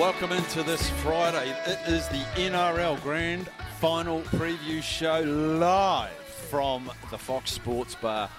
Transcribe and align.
Welcome 0.00 0.32
into 0.32 0.62
this 0.62 0.88
Friday. 1.02 1.54
It 1.66 1.78
is 1.86 2.08
the 2.08 2.24
NRL 2.34 3.02
Grand 3.02 3.50
Final 3.80 4.22
Preview 4.22 4.82
Show 4.82 5.20
live 5.20 6.10
from 6.48 6.90
the 7.10 7.18
Fox 7.18 7.52
Sports 7.52 7.96
Bar 7.96 8.30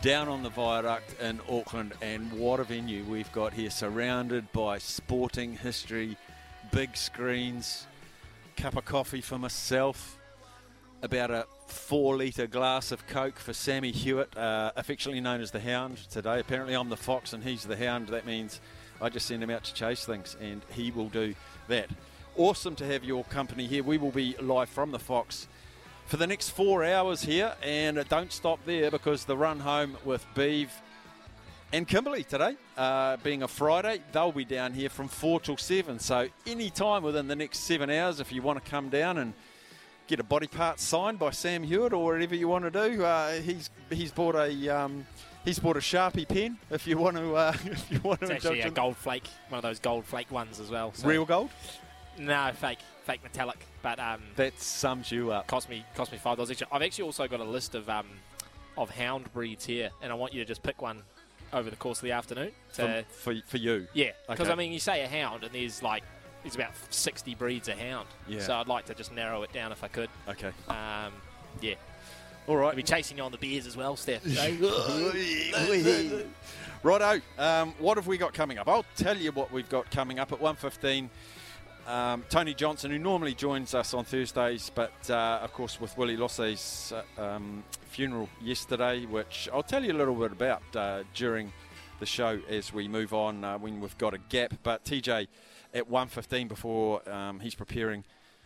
down 0.00 0.28
on 0.28 0.44
the 0.44 0.48
viaduct 0.48 1.20
in 1.20 1.40
Auckland. 1.50 1.94
And 2.02 2.32
what 2.34 2.60
a 2.60 2.64
venue 2.64 3.02
we've 3.02 3.32
got 3.32 3.52
here, 3.52 3.68
surrounded 3.68 4.52
by 4.52 4.78
sporting 4.78 5.56
history, 5.56 6.16
big 6.70 6.96
screens, 6.96 7.88
cup 8.56 8.76
of 8.76 8.84
coffee 8.84 9.20
for 9.20 9.38
myself, 9.38 10.20
about 11.02 11.32
a 11.32 11.46
four 11.66 12.16
litre 12.16 12.46
glass 12.46 12.92
of 12.92 13.04
Coke 13.08 13.40
for 13.40 13.52
Sammy 13.52 13.90
Hewitt, 13.90 14.36
uh, 14.36 14.70
affectionately 14.76 15.20
known 15.20 15.40
as 15.40 15.50
the 15.50 15.60
Hound 15.60 15.96
today. 16.10 16.38
Apparently, 16.38 16.74
I'm 16.74 16.90
the 16.90 16.96
Fox 16.96 17.32
and 17.32 17.42
he's 17.42 17.64
the 17.64 17.76
Hound. 17.76 18.06
That 18.06 18.24
means 18.24 18.60
I 19.00 19.08
just 19.08 19.26
send 19.26 19.42
him 19.42 19.50
out 19.50 19.64
to 19.64 19.74
chase 19.74 20.04
things, 20.04 20.36
and 20.40 20.62
he 20.70 20.90
will 20.90 21.08
do 21.08 21.34
that. 21.68 21.88
Awesome 22.36 22.76
to 22.76 22.86
have 22.86 23.04
your 23.04 23.24
company 23.24 23.66
here. 23.66 23.82
We 23.82 23.98
will 23.98 24.10
be 24.10 24.36
live 24.40 24.68
from 24.68 24.90
the 24.90 24.98
Fox 24.98 25.48
for 26.06 26.16
the 26.16 26.26
next 26.26 26.50
four 26.50 26.84
hours 26.84 27.22
here, 27.22 27.54
and 27.62 28.02
don't 28.08 28.32
stop 28.32 28.58
there 28.64 28.90
because 28.90 29.24
the 29.24 29.36
run 29.36 29.60
home 29.60 29.96
with 30.04 30.24
Beeve 30.34 30.72
and 31.70 31.86
Kimberley 31.86 32.24
today, 32.24 32.56
uh, 32.78 33.18
being 33.18 33.42
a 33.42 33.48
Friday, 33.48 34.00
they'll 34.12 34.32
be 34.32 34.46
down 34.46 34.72
here 34.72 34.88
from 34.88 35.06
four 35.06 35.38
till 35.38 35.58
seven. 35.58 35.98
So 35.98 36.28
any 36.46 36.70
time 36.70 37.02
within 37.02 37.28
the 37.28 37.36
next 37.36 37.58
seven 37.60 37.90
hours, 37.90 38.20
if 38.20 38.32
you 38.32 38.40
want 38.40 38.64
to 38.64 38.70
come 38.70 38.88
down 38.88 39.18
and 39.18 39.34
get 40.06 40.18
a 40.18 40.24
body 40.24 40.46
part 40.46 40.80
signed 40.80 41.18
by 41.18 41.30
Sam 41.30 41.62
Hewitt 41.62 41.92
or 41.92 42.06
whatever 42.06 42.34
you 42.34 42.48
want 42.48 42.64
to 42.64 42.70
do, 42.70 43.04
uh, 43.04 43.32
he's 43.42 43.68
he's 43.90 44.10
bought 44.10 44.34
a. 44.34 44.68
Um, 44.68 45.06
He's 45.48 45.58
bought 45.58 45.78
a 45.78 45.80
Sharpie 45.80 46.28
pen. 46.28 46.58
If 46.70 46.86
you 46.86 46.98
want 46.98 47.16
to, 47.16 47.34
uh, 47.34 47.54
if 47.64 47.90
you 47.90 48.00
want 48.00 48.20
It's 48.20 48.28
to, 48.28 48.34
actually 48.34 48.60
a 48.60 48.70
gold 48.70 48.98
flake, 48.98 49.26
one 49.48 49.56
of 49.58 49.62
those 49.62 49.78
gold 49.78 50.04
flake 50.04 50.30
ones 50.30 50.60
as 50.60 50.68
well. 50.70 50.92
so- 50.92 51.08
real 51.08 51.24
gold. 51.24 51.48
No, 52.18 52.50
fake, 52.52 52.80
fake 53.06 53.22
metallic. 53.22 53.64
But 53.80 53.98
um, 53.98 54.20
That 54.36 54.60
sums 54.60 55.10
you 55.10 55.32
up. 55.32 55.46
cost 55.46 55.70
me 55.70 55.86
cost 55.94 56.12
me 56.12 56.18
five 56.18 56.36
dollars 56.36 56.50
extra. 56.50 56.66
I've 56.70 56.82
actually 56.82 57.04
also 57.04 57.26
got 57.28 57.40
a 57.40 57.44
list 57.44 57.74
of 57.74 57.88
um, 57.88 58.08
of 58.76 58.90
hound 58.90 59.32
breeds 59.32 59.64
here, 59.64 59.88
and 60.02 60.12
I 60.12 60.16
want 60.16 60.34
you 60.34 60.40
to 60.40 60.44
just 60.44 60.62
pick 60.62 60.82
one 60.82 61.00
over 61.54 61.70
the 61.70 61.76
course 61.76 61.96
of 61.98 62.02
the 62.02 62.12
afternoon. 62.12 62.50
To, 62.74 63.04
for, 63.08 63.32
for, 63.34 63.40
for 63.46 63.56
you. 63.56 63.86
yeah, 63.94 64.10
because 64.28 64.48
Okay. 64.48 64.52
I 64.52 64.54
mean, 64.56 64.70
you 64.72 64.80
say 64.80 65.02
a 65.02 65.08
hound, 65.08 65.44
and 65.44 65.54
there's 65.54 65.82
like 65.82 66.02
there's 66.42 66.56
about 66.56 66.72
sixty 66.90 67.34
breeds 67.34 67.68
of 67.68 67.78
hound. 67.78 68.08
Yeah. 68.28 68.40
So 68.40 68.54
I'd 68.54 68.68
like 68.68 68.84
to 68.86 68.94
just 68.94 69.14
narrow 69.14 69.42
it 69.44 69.52
down 69.54 69.72
if 69.72 69.82
I 69.82 69.88
could. 69.88 70.10
Okay. 70.28 70.50
Um, 70.68 71.12
yeah, 71.62 71.74
All 72.48 72.56
right. 72.56 72.70
I'll 72.70 72.76
be 72.76 72.82
chasing 72.82 73.18
you 73.18 73.22
on 73.24 73.30
the 73.30 73.36
beers 73.36 73.66
as 73.66 73.76
well, 73.76 73.94
Steph. 73.94 74.22
Righto. 76.82 77.20
Um, 77.38 77.74
what 77.78 77.98
have 77.98 78.06
we 78.06 78.16
got 78.16 78.32
coming 78.32 78.56
up? 78.56 78.68
I'll 78.68 78.86
tell 78.96 79.16
you 79.16 79.32
what 79.32 79.52
we've 79.52 79.68
got 79.68 79.90
coming 79.90 80.18
up 80.18 80.32
at 80.32 80.40
1.15. 80.40 81.10
Um, 81.86 82.24
Tony 82.30 82.54
Johnson, 82.54 82.90
who 82.90 82.98
normally 82.98 83.34
joins 83.34 83.74
us 83.74 83.92
on 83.92 84.06
Thursdays, 84.06 84.70
but 84.74 85.10
uh, 85.10 85.40
of 85.42 85.52
course 85.52 85.78
with 85.78 85.96
Willie 85.98 86.16
Losse's 86.16 86.92
uh, 87.18 87.22
um, 87.22 87.64
funeral 87.90 88.30
yesterday, 88.42 89.04
which 89.04 89.48
I'll 89.52 89.62
tell 89.62 89.84
you 89.84 89.92
a 89.92 89.98
little 89.98 90.14
bit 90.14 90.32
about 90.32 90.62
uh, 90.74 91.02
during 91.14 91.52
the 92.00 92.06
show 92.06 92.40
as 92.48 92.72
we 92.72 92.88
move 92.88 93.12
on 93.12 93.44
uh, 93.44 93.58
when 93.58 93.80
we've 93.80 93.96
got 93.98 94.14
a 94.14 94.18
gap. 94.18 94.54
But 94.62 94.84
TJ 94.86 95.28
at 95.74 95.90
1.15 95.90 96.48
before 96.48 97.06
um, 97.10 97.40
he's 97.40 97.54
preparing 97.54 98.04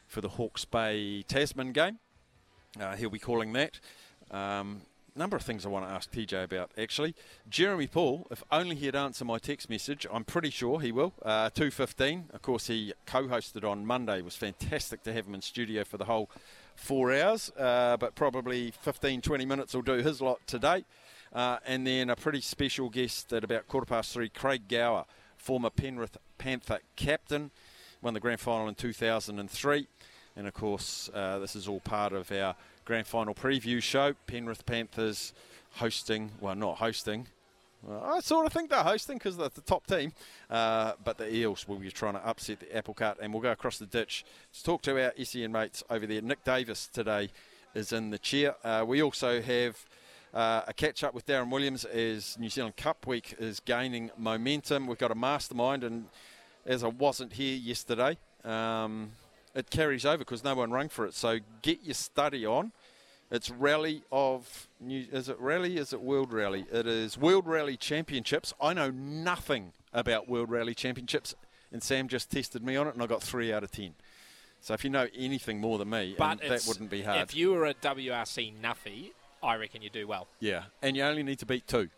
for 0.09 0.21
the 0.21 0.31
Hawke's 0.31 0.65
Bay 0.65 1.23
Tasman 1.23 1.73
game. 1.73 1.99
Uh, 2.81 2.97
he'll 2.97 3.10
be 3.10 3.19
calling 3.19 3.53
that. 3.53 3.78
Um, 4.31 4.83
number 5.15 5.37
of 5.37 5.43
things 5.43 5.66
I 5.66 5.69
want 5.69 5.87
to 5.87 5.93
ask 5.93 6.10
TJ 6.10 6.44
about 6.44 6.71
actually. 6.78 7.15
Jeremy 7.49 7.87
Paul, 7.87 8.27
if 8.31 8.43
only 8.50 8.77
he'd 8.77 8.94
answer 8.97 9.25
my 9.25 9.38
text 9.38 9.69
message, 9.69 10.06
I'm 10.10 10.25
pretty 10.25 10.50
sure 10.50 10.81
he 10.81 10.93
will. 10.93 11.12
Uh, 11.22 11.50
2.15, 11.50 12.33
of 12.34 12.43
course, 12.43 12.66
he 12.69 12.94
co 13.06 13.25
hosted 13.25 13.69
on 13.69 13.87
Monday. 13.87 14.19
It 14.19 14.25
was 14.25 14.37
fantastic 14.37 15.03
to 15.05 15.12
have 15.12 15.27
him 15.27 15.34
in 15.34 15.43
studio 15.43 15.84
for 15.84 15.99
the 15.99 16.06
whole 16.06 16.31
four 16.75 17.12
hours, 17.12 17.53
uh, 17.59 17.97
but 17.99 18.15
probably 18.15 18.71
15, 18.71 19.21
20 19.21 19.44
minutes 19.44 19.75
will 19.75 19.83
do 19.83 19.94
his 19.94 20.21
lot 20.21 20.41
today. 20.47 20.84
Uh, 21.33 21.59
and 21.66 21.87
then 21.87 22.10
a 22.10 22.16
pretty 22.16 22.41
special 22.41 22.91
guest 22.91 23.33
at 23.33 23.44
about 23.44 23.66
quarter 23.66 23.87
past 23.87 24.12
three, 24.12 24.28
Craig 24.28 24.69
Gower, 24.69 25.04
former 25.37 25.71
Penrith 25.71 26.19
Panther 26.37 26.81
captain, 26.97 27.50
won 28.03 28.15
the 28.15 28.21
grand 28.21 28.41
final 28.41 28.69
in 28.69 28.75
2003. 28.75 29.87
And 30.37 30.47
of 30.47 30.54
course, 30.54 31.10
uh, 31.15 31.38
this 31.38 31.56
is 31.56 31.69
all 31.69 31.81
part 31.81 32.12
of 32.12 32.31
our 32.32 32.54
grand 32.84 33.06
final 33.06 33.34
preview 33.34 33.82
show. 33.82 34.15
Penrith 34.26 34.65
Panthers 34.66 35.32
hosting, 35.72 36.31
well, 36.41 36.54
not 36.54 36.78
hosting. 36.78 37.26
Well, 37.82 38.03
I 38.04 38.20
sort 38.20 38.47
of 38.47 38.53
think 38.53 38.71
they're 38.71 38.82
hosting 38.82 39.19
because 39.19 39.37
they're 39.37 39.48
the 39.48 39.60
top 39.60 39.87
team. 39.87 40.12
Uh, 40.48 40.92
but 41.04 41.19
the 41.19 41.34
Eels 41.34 41.66
will 41.66 41.76
be 41.76 41.91
trying 41.91 42.15
to 42.15 42.26
upset 42.26 42.60
the 42.60 42.76
apple 42.76 42.94
cart. 42.94 43.19
And 43.21 43.32
we'll 43.32 43.42
go 43.42 43.50
across 43.50 43.78
the 43.78 43.87
ditch 43.87 44.25
to 44.54 44.62
talk 44.62 44.82
to 44.82 45.04
our 45.04 45.12
SEN 45.22 45.53
mates 45.53 45.82
over 45.91 46.06
there. 46.06 46.22
Nick 46.22 46.44
Davis 46.44 46.87
today 46.87 47.31
is 47.75 47.92
in 47.92 48.10
the 48.10 48.19
chair. 48.19 48.54
Uh, 48.65 48.84
we 48.87 49.03
also 49.03 49.42
have 49.42 49.76
uh, 50.32 50.62
a 50.66 50.72
catch 50.72 51.04
up 51.04 51.15
with 51.15 51.26
Darren 51.26 51.50
Williams 51.50 51.84
as 51.84 52.38
New 52.38 52.48
Zealand 52.48 52.76
Cup 52.76 53.06
week 53.06 53.34
is 53.38 53.60
gaining 53.60 54.10
momentum. 54.16 54.87
We've 54.87 54.98
got 54.98 55.10
a 55.10 55.16
mastermind, 55.16 55.84
and 55.84 56.06
as 56.65 56.84
I 56.84 56.88
wasn't 56.88 57.34
here 57.34 57.56
yesterday, 57.56 58.16
um, 58.44 59.10
it 59.55 59.71
carries 59.71 60.05
over 60.05 60.19
because 60.19 60.43
no 60.45 60.55
one 60.55 60.71
rang 60.71 60.89
for 60.89 61.07
it. 61.07 61.15
So 61.15 61.39
get 61.63 61.83
your 61.83 61.95
study 61.95 62.45
on. 62.47 62.73
It's 63.31 63.49
rally 63.51 64.03
of 64.13 64.69
New. 64.81 65.07
Is 65.11 65.29
it 65.31 65.39
rally? 65.41 65.79
Is 65.79 65.93
it 65.93 66.03
World 66.03 66.33
Rally? 66.33 66.67
It 66.71 66.87
is 66.87 67.17
World 67.17 67.47
Rally 67.47 67.77
Championships. 67.79 68.53
I 68.61 68.75
know 68.75 68.91
nothing 68.91 69.72
about 69.95 70.28
World 70.28 70.51
Rally 70.51 70.75
Championships, 70.75 71.34
and 71.72 71.83
Sam 71.83 72.09
just 72.09 72.31
tested 72.31 72.63
me 72.63 72.77
on 72.77 72.87
it, 72.89 72.95
and 72.95 73.03
I 73.03 73.07
got 73.07 73.22
three 73.22 73.51
out 73.53 73.65
of 73.65 73.71
ten. 73.71 73.95
So 74.60 74.75
if 74.75 74.84
you 74.84 74.91
know 74.91 75.09
anything 75.16 75.60
more 75.60 75.78
than 75.78 75.89
me, 75.91 76.15
But 76.19 76.41
that 76.47 76.65
wouldn't 76.69 76.91
be 76.91 77.03
hard. 77.03 77.22
If 77.22 77.34
you 77.34 77.53
were 77.53 77.65
a 77.65 77.75
WRC 77.75 78.53
Nuffy, 78.63 79.13
I 79.43 79.57
reckon 79.57 79.81
you 79.83 79.89
do 79.91 80.07
well. 80.07 80.28
yeah, 80.39 80.65
and 80.83 80.95
you 80.97 81.03
only 81.03 81.22
need 81.22 81.39
to 81.39 81.47
beat 81.47 81.66
two. 81.66 81.89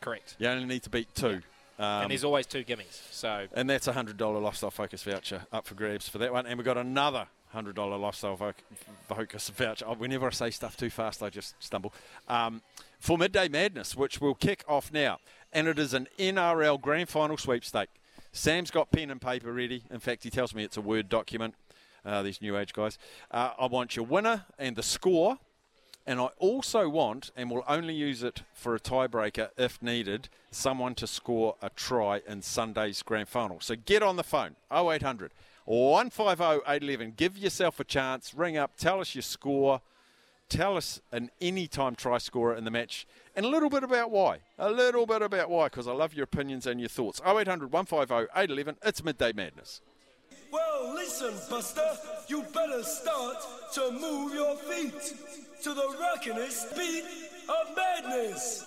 Correct. 0.00 0.36
You 0.38 0.48
only 0.48 0.66
need 0.66 0.82
to 0.84 0.90
beat 0.90 1.12
two. 1.16 1.42
Um, 1.78 2.02
and 2.02 2.10
there's 2.10 2.24
always 2.24 2.46
two 2.46 2.64
gimmies. 2.64 3.00
So 3.10 3.46
And 3.52 3.68
that's 3.68 3.86
a 3.86 3.92
hundred 3.92 4.16
dollar 4.16 4.40
lifestyle 4.40 4.70
focus 4.70 5.02
voucher 5.02 5.46
up 5.52 5.66
for 5.66 5.74
grabs 5.74 6.08
for 6.08 6.18
that 6.18 6.32
one. 6.32 6.46
And 6.46 6.58
we've 6.58 6.64
got 6.64 6.78
another 6.78 7.28
hundred 7.48 7.76
dollar 7.76 7.96
lifestyle 7.96 8.36
focus 9.08 9.48
voucher. 9.50 9.84
Oh, 9.86 9.94
whenever 9.94 10.26
I 10.26 10.30
say 10.30 10.50
stuff 10.50 10.76
too 10.76 10.90
fast, 10.90 11.22
I 11.22 11.30
just 11.30 11.54
stumble. 11.58 11.92
Um, 12.28 12.62
for 12.98 13.18
midday 13.18 13.48
madness, 13.48 13.94
which 13.96 14.20
will 14.20 14.34
kick 14.34 14.64
off 14.68 14.92
now, 14.92 15.18
and 15.52 15.68
it 15.68 15.78
is 15.78 15.94
an 15.94 16.08
NRL 16.18 16.80
grand 16.80 17.08
final 17.08 17.36
sweepstake. 17.36 17.88
Sam's 18.32 18.70
got 18.70 18.90
pen 18.90 19.10
and 19.10 19.20
paper 19.20 19.52
ready. 19.52 19.84
In 19.90 20.00
fact, 20.00 20.22
he 20.24 20.30
tells 20.30 20.54
me 20.54 20.64
it's 20.64 20.76
a 20.76 20.82
word 20.82 21.08
document. 21.08 21.54
Uh, 22.04 22.22
these 22.22 22.40
new 22.40 22.56
age 22.56 22.72
guys. 22.72 22.98
Uh, 23.32 23.50
I 23.58 23.66
want 23.66 23.96
your 23.96 24.06
winner 24.06 24.44
and 24.60 24.76
the 24.76 24.82
score 24.82 25.38
And 26.06 26.20
I 26.20 26.26
also 26.38 26.88
want, 26.88 27.32
and 27.36 27.50
will 27.50 27.64
only 27.66 27.94
use 27.94 28.22
it 28.22 28.42
for 28.54 28.76
a 28.76 28.80
tiebreaker 28.80 29.50
if 29.58 29.82
needed, 29.82 30.28
someone 30.52 30.94
to 30.96 31.06
score 31.06 31.56
a 31.60 31.70
try 31.70 32.22
in 32.28 32.42
Sunday's 32.42 33.02
grand 33.02 33.28
final. 33.28 33.58
So 33.60 33.74
get 33.74 34.02
on 34.02 34.14
the 34.14 34.22
phone 34.22 34.54
0800 34.70 35.32
150 35.64 36.42
811. 36.42 37.14
Give 37.16 37.36
yourself 37.36 37.80
a 37.80 37.84
chance. 37.84 38.34
Ring 38.34 38.56
up, 38.56 38.76
tell 38.76 39.00
us 39.00 39.16
your 39.16 39.22
score. 39.22 39.80
Tell 40.48 40.76
us 40.76 41.00
an 41.10 41.30
anytime 41.40 41.96
try 41.96 42.18
scorer 42.18 42.54
in 42.54 42.64
the 42.64 42.70
match 42.70 43.04
and 43.34 43.44
a 43.44 43.48
little 43.48 43.68
bit 43.68 43.82
about 43.82 44.12
why. 44.12 44.38
A 44.60 44.70
little 44.70 45.04
bit 45.04 45.20
about 45.20 45.50
why, 45.50 45.66
because 45.66 45.88
I 45.88 45.92
love 45.92 46.14
your 46.14 46.22
opinions 46.22 46.68
and 46.68 46.78
your 46.78 46.88
thoughts. 46.88 47.20
0800 47.26 47.72
150 47.72 48.30
811. 48.32 48.76
It's 48.84 49.02
Midday 49.02 49.32
Madness. 49.32 49.80
Well, 50.52 50.94
listen, 50.94 51.34
Buster, 51.50 51.96
you 52.28 52.42
better 52.54 52.82
start 52.82 53.36
to 53.74 53.90
move 53.90 54.34
your 54.34 54.56
feet 54.56 55.14
to 55.62 55.74
the 55.74 55.96
rockinest 56.00 56.76
beat 56.76 57.04
of 57.48 57.76
madness. 57.76 58.64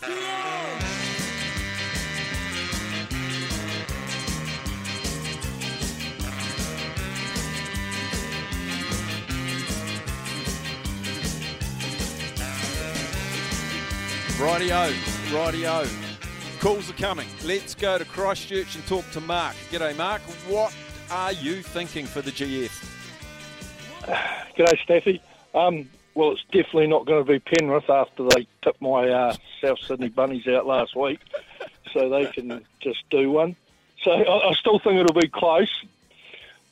Rightio, 14.40 14.94
rightio. 15.32 16.60
Calls 16.62 16.90
are 16.90 16.94
coming. 16.94 17.28
Let's 17.44 17.76
go 17.76 17.98
to 17.98 18.06
Christchurch 18.06 18.76
and 18.76 18.86
talk 18.88 19.10
to 19.12 19.22
Mark. 19.22 19.56
G'day, 19.70 19.96
Mark. 19.98 20.22
What 20.48 20.74
are 21.12 21.34
you 21.34 21.62
thinking 21.62 22.06
for 22.06 22.22
the 22.22 22.32
GF? 22.32 22.70
G'day, 24.58 24.80
Staffy. 24.84 25.22
Um, 25.54 25.90
well, 26.16 26.32
it's 26.32 26.44
definitely 26.46 26.88
not 26.88 27.06
going 27.06 27.26
to 27.26 27.32
be 27.32 27.40
Penrith 27.40 27.90
after 27.90 28.28
they 28.30 28.48
tipped 28.64 28.82
my 28.82 29.10
uh, 29.10 29.36
South 29.62 29.80
Sydney 29.80 30.10
Bunnies 30.10 30.48
out 30.48 30.66
last 30.66 30.96
week, 30.96 31.20
so 31.94 32.10
they 32.10 32.26
can 32.28 32.66
just 32.82 33.10
do 33.10 33.32
one. 33.32 33.56
So 34.04 34.12
I, 34.12 34.50
I 34.50 34.54
still 34.54 34.80
think 34.80 35.00
it'll 35.00 35.20
be 35.20 35.28
close. 35.28 35.72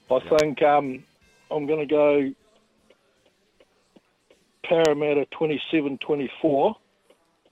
I 0.09 0.19
think 0.19 0.61
um, 0.61 1.03
I'm 1.51 1.65
going 1.65 1.79
to 1.79 1.85
go 1.85 2.33
Parramatta 4.63 5.27
27-24. 5.33 6.75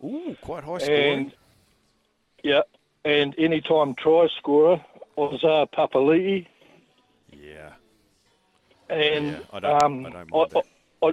Ooh, 0.04 0.38
quite 0.42 0.64
high 0.64 0.78
scoring. 0.78 1.14
And 1.14 1.32
yeah, 2.44 2.62
and 3.04 3.34
anytime 3.38 3.96
try 3.96 4.28
scorer 4.38 4.84
Isaiah 5.18 5.68
Papali'i. 5.68 6.48
And 8.90 9.28
Yeah, 9.28 9.40
I 9.54 9.60
don't- 9.60 9.84
um, 9.84 10.06
I 10.06 10.10
don't 10.10 10.32
mind 10.32 10.52
that. 10.52 10.66
I, 11.04 11.12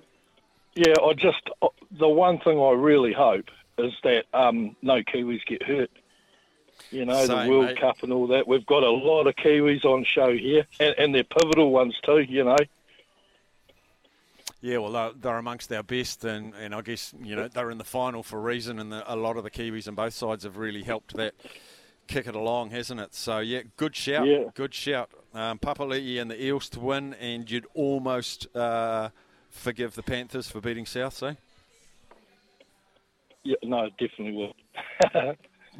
yeah, 0.74 0.94
I 1.04 1.12
just 1.14 1.42
uh, 1.60 1.68
the 1.90 2.08
one 2.08 2.38
thing 2.38 2.58
I 2.60 2.72
really 2.72 3.12
hope 3.12 3.50
is 3.78 3.92
that 4.04 4.26
um, 4.34 4.76
no 4.82 5.02
Kiwis 5.02 5.44
get 5.46 5.62
hurt. 5.62 5.90
You 6.90 7.04
know, 7.04 7.24
Same, 7.26 7.44
the 7.46 7.50
World 7.50 7.66
mate. 7.66 7.80
Cup 7.80 8.02
and 8.02 8.12
all 8.12 8.26
that. 8.28 8.46
We've 8.48 8.66
got 8.66 8.82
a 8.82 8.90
lot 8.90 9.26
of 9.26 9.34
Kiwis 9.36 9.84
on 9.84 10.04
show 10.04 10.36
here, 10.36 10.66
and, 10.80 10.94
and 10.98 11.14
they're 11.14 11.24
pivotal 11.24 11.70
ones 11.70 11.94
too. 12.04 12.20
You 12.20 12.44
know. 12.44 12.56
Yeah, 14.60 14.78
well, 14.78 14.92
they're, 14.92 15.10
they're 15.20 15.38
amongst 15.38 15.72
our 15.72 15.82
best, 15.82 16.24
and, 16.24 16.54
and 16.54 16.72
I 16.72 16.82
guess, 16.82 17.12
you 17.20 17.34
know, 17.34 17.48
they're 17.48 17.72
in 17.72 17.78
the 17.78 17.84
final 17.84 18.22
for 18.22 18.38
a 18.38 18.42
reason, 18.42 18.78
and 18.78 18.92
the, 18.92 19.12
a 19.12 19.16
lot 19.16 19.36
of 19.36 19.42
the 19.42 19.50
Kiwis 19.50 19.88
on 19.88 19.96
both 19.96 20.14
sides 20.14 20.44
have 20.44 20.56
really 20.56 20.84
helped 20.84 21.16
that 21.16 21.34
kick 22.06 22.26
it 22.26 22.34
along, 22.34 22.70
hasn't 22.70 23.00
it? 23.00 23.14
So, 23.14 23.38
yeah, 23.38 23.62
good 23.76 23.96
shout. 23.96 24.26
Yeah. 24.26 24.44
Good 24.54 24.74
shout. 24.74 25.10
Um, 25.34 25.58
Papali'i 25.58 26.20
and 26.20 26.30
the 26.30 26.42
Eels 26.42 26.68
to 26.70 26.80
win, 26.80 27.14
and 27.14 27.50
you'd 27.50 27.66
almost 27.74 28.54
uh, 28.56 29.10
forgive 29.50 29.94
the 29.94 30.02
Panthers 30.02 30.48
for 30.48 30.60
beating 30.60 30.86
South, 30.86 31.14
so? 31.14 31.36
Yeah, 33.44 33.56
no, 33.62 33.88
definitely 33.98 34.32
will. 35.14 35.34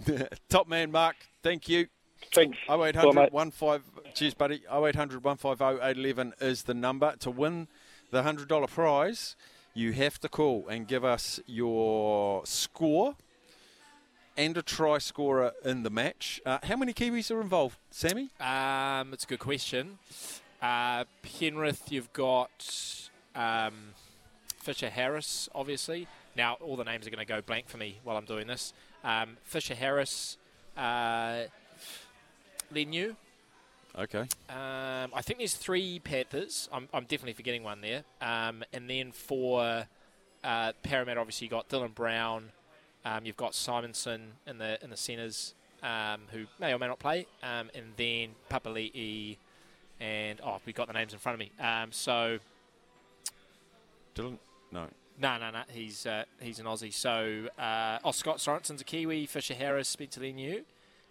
Top 0.49 0.69
man, 0.69 0.91
Mark. 0.91 1.17
Thank 1.43 1.69
you. 1.69 1.87
Thanks. 2.33 2.59
Bye, 2.67 2.89
0800 2.89 3.33
mate. 3.33 3.53
15 3.53 3.81
cheers 4.15 4.35
buddy 4.35 4.63
0800 4.73 5.25
150 5.25 5.65
811 5.85 6.35
is 6.41 6.63
the 6.63 6.75
number 6.75 7.17
to 7.17 7.31
win 7.31 7.69
the 8.11 8.23
$100 8.23 8.69
prize 8.69 9.37
you 9.75 9.93
have 9.93 10.21
to 10.21 10.29
call 10.29 10.69
and 10.69 10.87
give 10.87 11.05
us 11.05 11.41
your 11.47 12.45
score 12.45 13.17
and 14.37 14.57
a 14.57 14.63
try 14.63 14.99
scorer 14.99 15.53
in 15.65 15.83
the 15.83 15.91
match 15.91 16.41
uh, 16.47 16.59
how 16.65 16.77
many 16.77 16.93
kiwis 16.93 17.31
are 17.31 17.41
involved 17.41 17.79
sammy 17.91 18.31
Um, 18.41 19.13
it's 19.13 19.25
a 19.25 19.27
good 19.27 19.41
question. 19.41 19.99
Uh, 20.63 21.05
Penrith, 21.23 21.91
you've 21.91 22.13
got 22.13 23.01
um, 23.35 23.95
Fisher 24.59 24.91
Harris, 24.91 25.49
obviously. 25.55 26.07
Now, 26.37 26.55
all 26.61 26.77
the 26.77 26.85
names 26.85 27.07
are 27.07 27.11
going 27.11 27.27
to 27.27 27.31
go 27.31 27.41
blank 27.43 27.69
for 27.69 27.79
me 27.79 27.99
while 28.05 28.17
I'm 28.17 28.25
doing 28.25 28.47
this. 28.47 28.73
Um, 29.03 29.37
Fisher 29.43 29.75
Harris, 29.75 30.37
uh, 30.77 31.43
Leniu. 32.73 33.17
okay 33.99 34.21
Um, 34.49 35.11
I 35.13 35.21
think 35.23 35.41
there's 35.41 35.55
three 35.55 35.99
Panthers. 35.99 36.69
I'm, 36.73 36.89
I'm 36.95 37.05
definitely 37.05 37.33
forgetting 37.35 37.65
one 37.65 37.81
there. 37.81 38.05
Um, 38.21 38.63
and 38.73 38.89
then 38.89 39.11
for 39.11 39.87
uh, 40.45 40.73
Parramatta, 40.85 41.21
obviously 41.21 41.47
you 41.47 41.51
got 41.51 41.69
Dylan 41.69 41.95
Brown. 41.95 42.51
Um, 43.05 43.25
you've 43.25 43.37
got 43.37 43.53
Simonsson 43.53 44.21
in 44.47 44.59
the 44.59 44.83
in 44.83 44.91
the 44.91 44.97
centres, 44.97 45.55
um, 45.83 46.23
who 46.31 46.47
may 46.61 46.73
or 46.73 46.79
may 46.79 46.87
not 46.87 46.99
play. 46.99 47.27
Um, 47.43 47.71
and 47.75 47.93
then 47.97 48.31
Papali'i, 48.51 49.37
and 50.01 50.41
oh, 50.45 50.61
we've 50.65 50.75
got 50.75 50.87
the 50.87 50.93
names 50.93 51.13
in 51.13 51.19
front 51.19 51.35
of 51.35 51.41
me. 51.41 51.51
Um, 51.61 51.91
so 51.93 52.39
Dylan 54.15 54.39
no 54.71 54.87
no, 55.21 55.39
no, 55.39 55.51
no. 55.51 55.63
He's 55.69 56.07
uh, 56.07 56.25
he's 56.41 56.59
an 56.59 56.67
Aussie. 56.67 56.93
So 56.93 57.49
uh, 57.59 57.99
oh, 58.05 58.13
Scott 58.13 58.39
Sorensen's 58.39 58.81
a 58.81 58.85
Kiwi. 58.85 59.27
Fisher 59.27 59.55
Harris, 59.55 59.89
Spencer 59.89 60.21
Leniu, 60.21 60.63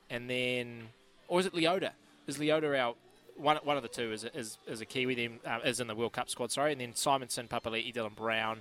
and 0.10 0.30
then 0.30 0.90
or 1.28 1.40
is 1.40 1.46
it 1.46 1.54
Leota? 1.54 1.92
Is 2.28 2.38
Leota 2.38 2.76
out? 2.78 2.98
one? 3.42 3.58
One 3.64 3.78
of 3.78 3.84
the 3.84 3.90
two 3.90 4.12
is 4.12 4.24
is, 4.24 4.58
is 4.68 4.82
a 4.82 4.86
Kiwi. 4.86 5.16
Then 5.16 5.40
uh, 5.46 5.60
is 5.66 5.80
in 5.80 5.88
the 5.88 5.96
World 5.96 6.14
Cup 6.14 6.30
squad. 6.30 6.52
Sorry, 6.52 6.72
and 6.72 6.82
then 6.82 6.94
Simonsson, 6.94 7.48
Papali'i, 7.48 7.94
Dylan 7.94 8.16
Brown, 8.16 8.60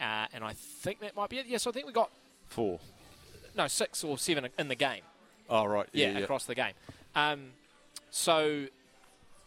uh, 0.00 0.26
and 0.32 0.44
I 0.44 0.52
think 0.52 1.00
that 1.00 1.16
might 1.16 1.30
be 1.30 1.38
it. 1.38 1.46
Yes, 1.46 1.66
I 1.66 1.70
think 1.70 1.86
we 1.86 1.92
got 1.92 2.10
four 2.48 2.80
no 3.56 3.66
six 3.66 4.02
or 4.04 4.18
seven 4.18 4.48
in 4.58 4.68
the 4.68 4.74
game. 4.74 5.02
oh 5.50 5.64
right 5.64 5.88
Yeah, 5.92 6.08
yeah, 6.12 6.18
yeah. 6.18 6.24
across 6.24 6.44
the 6.44 6.54
game. 6.54 6.74
Um, 7.14 7.50
so 8.10 8.66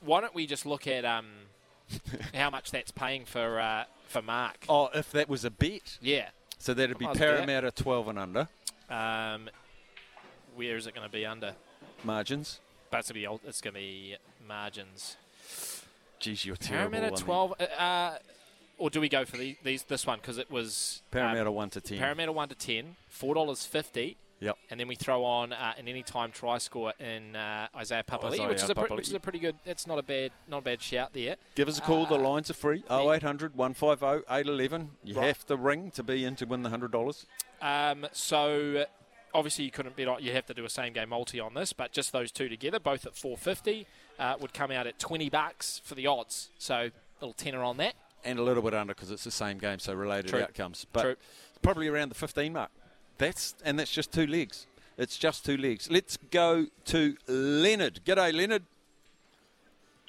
why 0.02 0.22
don't 0.22 0.36
we 0.36 0.46
just 0.48 0.66
look 0.66 0.88
at 0.88 1.06
um, 1.06 1.28
how 2.34 2.50
much 2.50 2.72
that's 2.72 2.92
paying 2.92 3.26
for 3.26 3.60
uh, 3.60 3.84
for 4.08 4.22
Mark? 4.22 4.66
oh 4.70 4.90
if 4.94 5.12
that 5.12 5.30
was 5.30 5.46
a 5.46 5.52
bet 5.52 5.98
Yeah. 6.02 6.30
so 6.58 6.74
that'd 6.74 6.98
be 6.98 7.06
Might 7.06 7.16
as 7.16 7.20
well 7.20 7.30
do 7.32 7.38
that. 7.38 7.46
Parramatta 7.48 7.72
12 7.72 8.08
and 8.10 8.20
under 8.20 8.48
Um, 8.90 9.50
where 10.56 10.76
is 10.76 10.86
it 10.88 10.94
going 10.94 11.08
to 11.08 11.12
be 11.12 11.26
under? 11.26 11.56
margins 12.04 12.60
But 12.90 13.00
it's 13.02 13.12
going 13.12 13.24
to 13.24 13.30
be 13.42 13.48
it's 13.48 13.62
going 13.62 13.74
to 13.76 13.80
be 13.80 14.16
margins. 14.48 15.16
geez 16.20 16.44
you're 16.46 16.56
terrible 16.58 16.92
Parramatta 17.00 17.24
twelve. 17.24 17.54
Uh, 17.60 17.64
uh, 17.64 18.18
or 18.82 18.90
do 18.90 19.00
we 19.00 19.08
go 19.10 19.24
for 19.26 19.38
the, 19.38 19.56
these 19.64 19.84
this 19.84 20.06
one 20.08 20.18
because 20.20 20.38
it 20.38 20.50
was 20.52 21.02
um, 21.14 21.54
1 21.54 21.70
to 21.70 21.82
10 21.82 21.98
Parramatta 22.00 22.32
one 22.32 22.50
to 22.50 22.56
ten, 22.56 22.96
four 23.08 23.36
dollars 23.36 23.66
fifty, 23.66 24.18
yep 24.40 24.58
and 24.70 24.80
then 24.80 24.88
we 24.88 24.96
throw 24.96 25.24
on 25.24 25.54
uh, 25.54 25.74
an 25.78 25.88
anytime 25.88 26.32
try 26.32 26.58
score 26.58 26.94
in 27.00 27.36
uh, 27.36 27.68
Isaiah 27.76 28.04
Papali'i, 28.04 28.34
Isaiah 28.34 28.48
which 28.48 28.64
is 28.64 28.70
a 28.70 28.76
pre- 28.76 28.96
which 28.98 29.08
is 29.08 29.14
a 29.14 29.20
pretty 29.20 29.40
good. 29.40 29.56
That's 29.66 29.86
not 29.86 30.00
a 30.00 30.04
bad 30.04 30.32
not 30.48 30.58
a 30.60 30.62
bad 30.62 30.82
shout 30.82 31.14
there. 31.14 31.36
Give 31.56 31.68
us 31.68 31.78
a 31.78 31.82
call. 31.82 32.06
the 32.06 32.18
lines 32.18 32.50
are 32.50 32.56
free. 32.56 32.84
Uh, 32.90 33.08
0800 33.08 33.56
150 33.56 34.26
811. 34.30 34.90
You 35.04 35.16
Right. 35.16 35.28
have 35.28 35.46
to 35.46 35.56
ring 35.56 35.92
to 35.92 36.04
be 36.04 36.26
in 36.26 36.36
to 36.38 36.46
win 36.46 36.64
the 36.64 36.70
$100. 36.70 37.26
Um, 37.62 38.08
so 38.12 38.86
obviously 39.34 39.66
you 39.66 39.72
couldn't 39.72 39.96
bet 39.96 40.08
on. 40.08 40.24
You 40.24 40.32
have 40.34 40.46
to 40.48 40.54
do 40.54 40.66
a 40.66 40.70
same 40.70 40.94
game 40.94 41.10
multi 41.10 41.40
on 41.40 41.54
this, 41.54 41.72
but 41.74 41.92
just 41.92 42.12
those 42.12 42.32
two 42.32 42.50
together, 42.50 42.80
both 42.80 43.06
at 43.06 43.16
four 43.16 43.38
fifty, 43.38 43.86
uh, 44.18 44.36
would 44.40 44.54
come 44.54 44.72
out 44.72 44.88
at 44.88 44.98
twenty 45.00 45.30
bucks 45.30 45.82
for 45.84 45.94
the 45.96 46.08
odds. 46.08 46.50
So 46.58 46.76
a 46.76 46.92
little 47.22 47.34
tenner 47.34 47.62
on 47.64 47.78
that. 47.78 47.94
And 48.24 48.38
a 48.40 48.44
little 48.44 48.62
bit 48.62 48.74
under 48.74 48.94
because 48.94 49.10
it's 49.12 49.24
the 49.24 49.32
same 49.32 49.58
game, 49.58 49.80
so 49.80 49.94
related 49.94 50.30
True. 50.30 50.42
outcomes. 50.42 50.86
But 50.94 51.02
True. 51.02 51.16
probably 51.62 51.88
around 51.88 52.10
the 52.10 52.16
15 52.16 52.54
mark. 52.54 52.70
That's 53.18 53.56
And 53.64 53.80
that's 53.80 53.92
just 53.92 54.12
two 54.12 54.28
legs. 54.28 54.68
It's 54.98 55.18
just 55.18 55.46
two 55.46 55.58
legs. 55.58 55.90
Let's 55.90 56.18
go 56.30 56.68
to 56.86 57.16
Leonard. 57.28 58.02
G'day, 58.06 58.34
Leonard. 58.34 58.64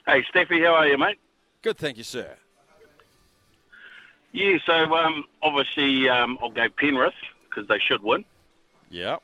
Hey, 0.06 0.22
Steffi, 0.34 0.62
how 0.64 0.74
are 0.74 0.88
you, 0.88 0.98
mate? 0.98 1.18
Good, 1.62 1.78
thank 1.78 1.96
you, 1.96 2.04
sir. 2.04 2.34
Yeah, 4.32 4.56
so 4.66 4.72
um, 4.94 5.24
obviously 5.42 6.08
um, 6.08 6.38
I'll 6.42 6.50
go 6.50 6.68
Penrith 6.68 7.14
because 7.48 7.68
they 7.68 7.78
should 7.78 8.02
win 8.02 8.24
Yeah. 8.90 9.16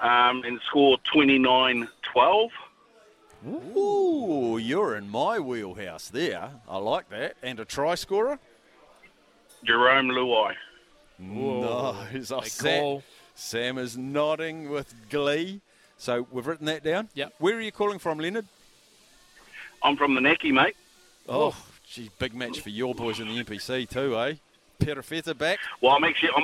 um, 0.00 0.42
and 0.44 0.60
score 0.68 0.96
29 1.12 1.88
12. 2.02 2.50
Ooh, 3.46 4.58
you're 4.60 4.96
in 4.96 5.08
my 5.08 5.38
wheelhouse 5.38 6.08
there. 6.08 6.50
I 6.68 6.76
like 6.78 7.08
that. 7.10 7.36
And 7.42 7.58
a 7.60 7.64
try 7.64 7.94
scorer? 7.94 8.38
Jarome 9.66 10.10
Luai. 10.12 10.54
Nice. 11.18 12.30
Oh, 12.30 12.40
Big 12.40 12.50
Sam. 12.50 13.02
Sam 13.34 13.78
is 13.78 13.96
nodding 13.96 14.70
with 14.70 14.94
glee. 15.08 15.60
So 15.96 16.26
we've 16.30 16.46
written 16.46 16.66
that 16.66 16.82
down. 16.82 17.08
Yep. 17.14 17.34
Where 17.38 17.56
are 17.56 17.60
you 17.60 17.72
calling 17.72 17.98
from, 17.98 18.18
Leonard? 18.18 18.46
I'm 19.82 19.96
from 19.96 20.14
the 20.14 20.20
Naki, 20.20 20.52
mate. 20.52 20.76
Oh, 21.28 21.54
gee, 21.86 22.10
big 22.18 22.34
match 22.34 22.60
for 22.60 22.70
your 22.70 22.94
boys 22.94 23.20
in 23.20 23.28
the 23.28 23.42
NPC 23.44 23.88
too, 23.88 24.18
eh? 24.18 24.34
Perifeta 24.78 25.36
back. 25.36 25.58
Well, 25.80 25.92
I'm 25.92 26.04
actually 26.04 26.30
I'm 26.36 26.42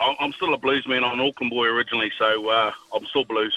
I'm- 0.00 0.16
I'm 0.18 0.32
still 0.32 0.54
a 0.54 0.56
Blues 0.58 0.86
man. 0.88 1.04
I'm 1.04 1.20
an 1.20 1.26
Auckland 1.28 1.50
boy 1.50 1.66
originally, 1.66 2.10
so 2.18 2.48
uh, 2.48 2.72
I'm 2.94 3.04
still 3.06 3.24
Blues, 3.24 3.54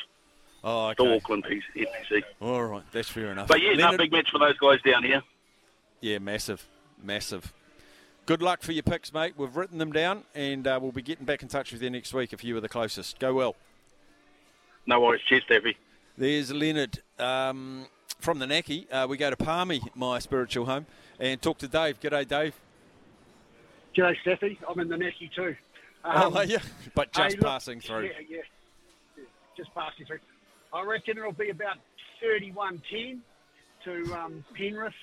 Oh, 0.68 0.92
still 0.94 1.06
okay. 1.06 1.16
Auckland 1.18 1.44
P- 1.44 1.62
NPC. 1.78 2.24
All 2.42 2.64
right, 2.64 2.84
that's 2.92 3.08
fair 3.08 3.28
enough. 3.32 3.48
But 3.48 3.62
yeah, 3.62 3.74
no 3.74 3.96
big 3.96 4.12
match 4.12 4.32
for 4.32 4.40
those 4.40 4.58
guys 4.58 4.82
down 4.82 5.04
here. 5.04 5.22
Yeah, 6.02 6.18
massive, 6.18 6.66
massive. 7.02 7.54
Good 8.26 8.42
luck 8.42 8.64
for 8.64 8.72
your 8.72 8.82
picks, 8.82 9.14
mate. 9.14 9.36
We've 9.38 9.56
written 9.56 9.78
them 9.78 9.92
down, 9.92 10.24
and 10.34 10.66
uh, 10.66 10.80
we'll 10.82 10.92
be 10.92 11.04
getting 11.04 11.26
back 11.26 11.44
in 11.44 11.48
touch 11.48 11.72
with 11.72 11.84
you 11.84 11.92
next 11.92 12.12
week 12.16 12.34
if 12.34 12.44
you 12.44 12.56
were 12.56 12.62
the 12.62 12.68
closest. 12.70 13.20
Go 13.20 13.36
well. 13.36 13.56
No 14.88 15.00
worries. 15.00 15.22
Cheers, 15.30 15.44
Steffi. 15.48 15.76
There's 16.18 16.52
Leonard 16.52 17.00
um, 17.20 17.86
from 18.20 18.40
the 18.40 18.48
Naki. 18.48 18.88
Uh, 18.92 19.06
we 19.08 19.18
go 19.18 19.30
to 19.30 19.36
Palmy, 19.38 19.82
my 19.94 20.18
spiritual 20.18 20.66
home, 20.66 20.88
and 21.20 21.40
talk 21.40 21.60
to 21.60 21.68
Dave. 21.68 22.00
G'day, 22.00 22.28
Dave. 22.28 22.56
G'day, 23.96 24.16
Steffi. 24.26 24.58
I'm 24.68 24.80
in 24.80 24.88
the 24.90 24.98
Naki 24.98 25.30
too. 25.36 25.56
oh, 26.04 26.28
Um, 26.28 26.38
are 26.38 26.46
you? 26.46 26.58
But 26.96 27.10
hey, 27.16 27.24
just 27.26 27.38
look, 27.38 27.46
passing 27.46 27.80
through. 27.80 28.06
Yeah, 28.06 28.12
yeah, 28.28 28.38
yeah, 29.18 29.24
just 29.56 29.74
passing 29.76 30.06
through. 30.08 30.20
I 30.76 30.84
reckon 30.84 31.18
it'll 31.18 31.32
be 31.32 31.50
about 31.50 31.78
31-10 32.24 33.20
to 33.86 34.14
um, 34.14 34.44
Penrith. 34.56 34.94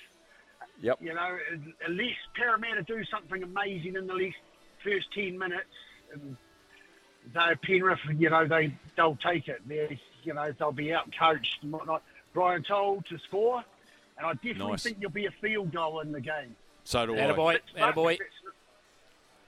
Yep. 0.83 0.99
You 1.01 1.15
know, 1.15 1.39
at- 1.53 1.85
at 1.87 1.91
least 1.91 2.19
Parramatta 2.37 2.83
do 2.83 3.03
something 3.05 3.43
amazing 3.43 3.97
in 3.97 4.07
the 4.07 4.13
least 4.15 4.37
first 4.85 5.07
10 5.15 5.39
minutes. 5.39 5.65
And 6.13 6.37
though 7.33 7.55
Penrith, 7.63 8.01
you 8.19 8.29
know, 8.31 8.47
they, 8.47 8.75
they'll 8.97 9.17
take 9.17 9.49
it. 9.49 9.67
They, 9.67 9.99
you 10.25 10.35
know, 10.35 10.53
they'll 10.59 10.73
be 10.73 10.93
out 10.93 11.09
coached 11.19 11.59
and 11.63 11.73
whatnot. 11.73 12.03
Brian 12.35 12.63
To'o 12.65 13.03
to 13.09 13.19
score. 13.29 13.63
And 14.19 14.27
I 14.27 14.35
definitely 14.35 14.73
Nice. 14.73 14.83
think 14.83 14.99
there'll 14.99 15.11
be 15.13 15.27
a 15.27 15.31
field 15.41 15.73
goal 15.73 16.01
in 16.01 16.13
the 16.13 16.21
game. 16.21 16.55
So 16.85 17.07
do 17.07 17.15
I. 17.15 17.19
Attaboy, 17.21 17.59
But- 17.75 17.81
attaboy. 17.95 18.19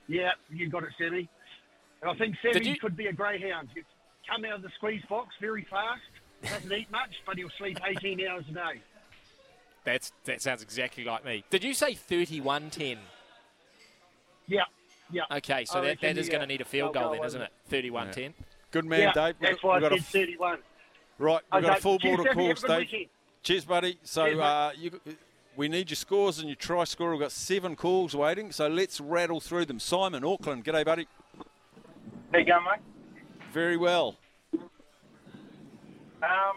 Yeah, 0.07 0.31
you 0.49 0.69
got 0.69 0.83
it, 0.83 0.89
Sammy. 0.97 1.27
And 2.01 2.11
I 2.11 2.15
think 2.15 2.35
Sammy 2.41 2.67
you- 2.69 2.79
could 2.79 2.95
be 2.95 3.07
a 3.07 3.13
greyhound. 3.13 3.69
He's 3.75 3.83
come 4.29 4.45
out 4.45 4.53
of 4.53 4.61
the 4.63 4.69
squeeze 4.77 5.03
box 5.09 5.33
very 5.41 5.63
fast. 5.69 6.01
Doesn't 6.45 6.71
eat 6.71 6.91
much, 6.91 7.11
but 7.25 7.37
he'll 7.37 7.49
sleep 7.57 7.79
18 7.85 8.25
hours 8.27 8.45
a 8.49 8.53
day. 8.53 8.81
That's 9.83 10.11
that 10.25 10.41
sounds 10.41 10.63
exactly 10.63 11.03
like 11.03 11.23
me. 11.25 11.43
Did 11.49 11.63
you 11.63 11.73
say 11.73 11.93
31-10? 11.93 12.97
Yeah, 14.47 14.61
yeah. 15.11 15.23
Okay, 15.31 15.65
so 15.65 15.79
I 15.79 15.81
that, 15.87 16.01
that 16.01 16.17
is 16.17 16.27
going 16.27 16.41
uh, 16.41 16.45
to 16.45 16.47
need 16.47 16.61
a 16.61 16.65
field 16.65 16.93
they'll 16.93 17.03
goal 17.03 17.11
then, 17.13 17.23
isn't 17.25 17.41
it? 17.41 17.51
31-10. 17.71 18.33
Good 18.71 18.85
man, 18.85 18.99
yeah, 18.99 19.13
Dave. 19.13 19.35
We've 19.39 19.49
that's 19.49 19.61
got- 19.61 19.67
why 19.67 19.73
we've 19.75 19.81
got 19.83 19.91
I 19.93 19.95
a 19.95 19.99
said 19.99 20.11
31. 20.21 20.59
Right, 21.17 21.41
we've 21.53 21.63
got 21.63 21.77
a 21.77 21.81
full 21.81 21.99
cheers, 21.99 22.17
board 22.17 22.27
of 22.27 22.33
calls, 22.35 22.47
Have 22.47 22.57
a 22.57 22.61
good 22.61 22.67
Dave. 22.67 22.79
weekend. 22.91 23.09
Cheers, 23.43 23.65
buddy. 23.65 23.99
So 24.03 24.25
Cheers, 24.25 24.39
uh, 24.39 24.71
you, 24.77 24.99
we 25.55 25.67
need 25.69 25.89
your 25.89 25.95
scores 25.95 26.39
and 26.39 26.49
your 26.49 26.55
try 26.55 26.83
score. 26.83 27.11
We've 27.11 27.19
got 27.19 27.31
seven 27.31 27.75
calls 27.75 28.15
waiting, 28.15 28.51
so 28.51 28.67
let's 28.67 28.99
rattle 28.99 29.39
through 29.39 29.65
them. 29.65 29.79
Simon, 29.79 30.23
Auckland. 30.25 30.65
G'day, 30.65 30.83
buddy. 30.83 31.07
How 32.31 32.39
you 32.39 32.45
going, 32.45 32.63
mate? 32.63 33.21
Very 33.53 33.77
well. 33.77 34.17
Um, 36.25 36.55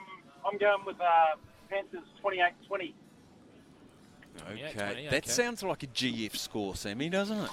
I'm 0.51 0.59
going 0.59 0.85
with 0.87 1.01
uh, 1.01 1.37
Panthers 1.69 2.05
28-20. 2.25 2.93
Okay. 4.51 4.73
20, 4.73 5.09
That 5.09 5.27
sounds 5.27 5.63
like 5.63 5.83
a 5.83 5.89
GF 5.89 6.37
score, 6.37 6.77
Sammy, 6.77 7.09
doesn't 7.09 7.39
it? 7.39 7.51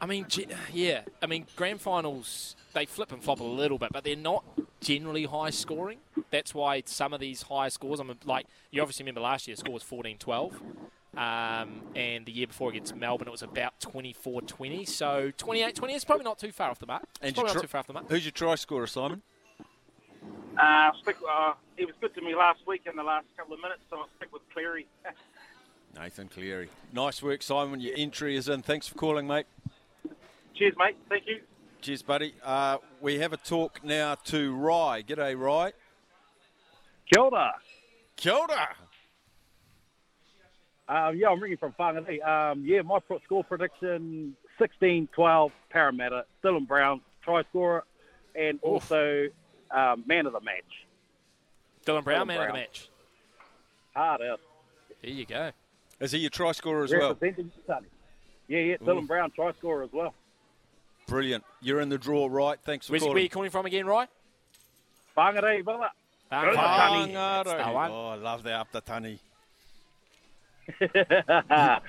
I 0.00 0.06
mean, 0.06 0.26
yeah. 0.72 1.00
I 1.20 1.26
mean, 1.26 1.46
grand 1.56 1.80
finals 1.80 2.54
they 2.74 2.86
flip 2.86 3.10
and 3.12 3.22
flop 3.22 3.40
a 3.40 3.44
little 3.44 3.78
bit, 3.78 3.90
but 3.92 4.04
they're 4.04 4.14
not 4.14 4.44
generally 4.80 5.24
high 5.24 5.50
scoring. 5.50 5.98
That's 6.30 6.54
why 6.54 6.82
some 6.86 7.12
of 7.12 7.18
these 7.20 7.42
high 7.42 7.68
scores. 7.68 7.98
I'm 7.98 8.12
like 8.24 8.46
you 8.70 8.80
obviously 8.82 9.02
remember 9.02 9.22
last 9.22 9.48
year 9.48 9.56
the 9.56 9.60
score 9.60 9.74
was 9.74 9.82
14-12. 9.82 10.52
Um, 11.16 11.82
and 11.96 12.24
the 12.26 12.30
year 12.30 12.46
before 12.46 12.70
against 12.70 12.94
Melbourne, 12.94 13.26
it 13.26 13.32
was 13.32 13.42
about 13.42 13.80
24-20. 13.80 14.86
So 14.88 15.32
28-20 15.36 15.96
is 15.96 16.04
probably 16.04 16.22
not 16.24 16.38
too 16.38 16.52
far 16.52 16.70
off 16.70 16.78
the 16.78 16.86
mark. 16.86 17.02
It's 17.14 17.18
And 17.22 17.34
probably 17.34 17.48
not 17.48 17.54
tr- 17.54 17.62
too 17.62 17.66
far 17.66 17.78
off 17.80 17.86
the 17.88 17.92
mark. 17.94 18.06
Who's 18.08 18.24
your 18.24 18.32
try 18.32 18.54
scorer, 18.54 18.86
Simon? 18.86 19.22
Uh, 20.58 20.90
stick, 21.02 21.16
uh, 21.28 21.52
he 21.76 21.84
was 21.84 21.94
good 22.00 22.14
to 22.14 22.20
me 22.20 22.34
last 22.34 22.60
week 22.66 22.82
in 22.90 22.96
the 22.96 23.02
last 23.02 23.26
couple 23.36 23.54
of 23.54 23.60
minutes, 23.60 23.80
so 23.90 23.98
I'll 23.98 24.08
stick 24.16 24.32
with 24.32 24.42
Cleary. 24.52 24.86
Nathan 25.98 26.28
Cleary. 26.28 26.68
Nice 26.92 27.22
work, 27.22 27.42
Simon. 27.42 27.80
Your 27.80 27.94
entry 27.96 28.36
is 28.36 28.48
in. 28.48 28.62
Thanks 28.62 28.88
for 28.88 28.94
calling, 28.96 29.26
mate. 29.26 29.46
Cheers, 30.54 30.74
mate. 30.78 30.96
Thank 31.08 31.26
you. 31.26 31.40
Cheers, 31.80 32.02
buddy. 32.02 32.34
Uh, 32.44 32.78
we 33.00 33.18
have 33.20 33.32
a 33.32 33.36
talk 33.36 33.80
now 33.84 34.16
to 34.26 34.54
Rye. 34.54 35.02
G'day, 35.02 35.38
Rye. 35.38 35.72
Kia 37.12 37.22
ora. 37.22 37.54
Kia 38.16 38.32
ora. 38.32 38.68
Um, 40.88 41.16
yeah, 41.16 41.28
I'm 41.28 41.40
ringing 41.40 41.58
from 41.58 41.74
Whangarei. 41.78 42.26
Um, 42.26 42.64
yeah, 42.64 42.82
my 42.82 42.98
pro- 42.98 43.20
score 43.20 43.44
prediction 43.44 44.34
16-12 44.60 45.52
Parramatta, 45.70 46.24
Dylan 46.42 46.66
Brown, 46.66 47.00
try 47.22 47.42
scorer, 47.50 47.84
and 48.34 48.58
also 48.62 49.26
um, 49.70 50.04
man 50.06 50.26
of 50.26 50.32
the 50.32 50.40
match. 50.40 50.86
Dylan 51.86 52.04
Brown, 52.04 52.26
Dylan 52.26 52.28
man 52.28 52.40
of 52.40 52.46
the 52.48 52.52
match. 52.52 52.88
Hard 53.94 54.22
out. 54.22 54.40
There 55.02 55.10
you 55.10 55.26
go. 55.26 55.50
Is 56.00 56.12
he 56.12 56.18
your 56.18 56.30
try 56.30 56.52
scorer 56.52 56.84
as 56.84 56.92
well? 56.92 57.16
Yeah, 57.20 58.60
yeah, 58.60 58.76
Dylan 58.76 59.06
Brown, 59.06 59.30
try 59.30 59.52
scorer 59.52 59.82
as 59.82 59.92
well. 59.92 60.14
Brilliant. 61.06 61.44
You're 61.60 61.80
in 61.80 61.88
the 61.88 61.98
draw, 61.98 62.28
right? 62.30 62.58
Thanks 62.62 62.86
for 62.86 62.92
Where's, 62.92 63.02
where 63.02 63.12
are 63.12 63.18
you 63.18 63.30
calling 63.30 63.50
from 63.50 63.66
again, 63.66 63.86
Ryan? 63.86 64.08
Whangarei, 65.16 65.64
brother. 65.64 65.88
Tani. 66.30 67.12
That's 67.12 67.50
the 67.50 67.72
one. 67.72 67.90
Oh, 67.90 68.08
I 68.08 68.14
love 68.16 68.42
the 68.42 68.52
up 68.52 68.70
the 68.72 68.80
tunny. 68.80 69.18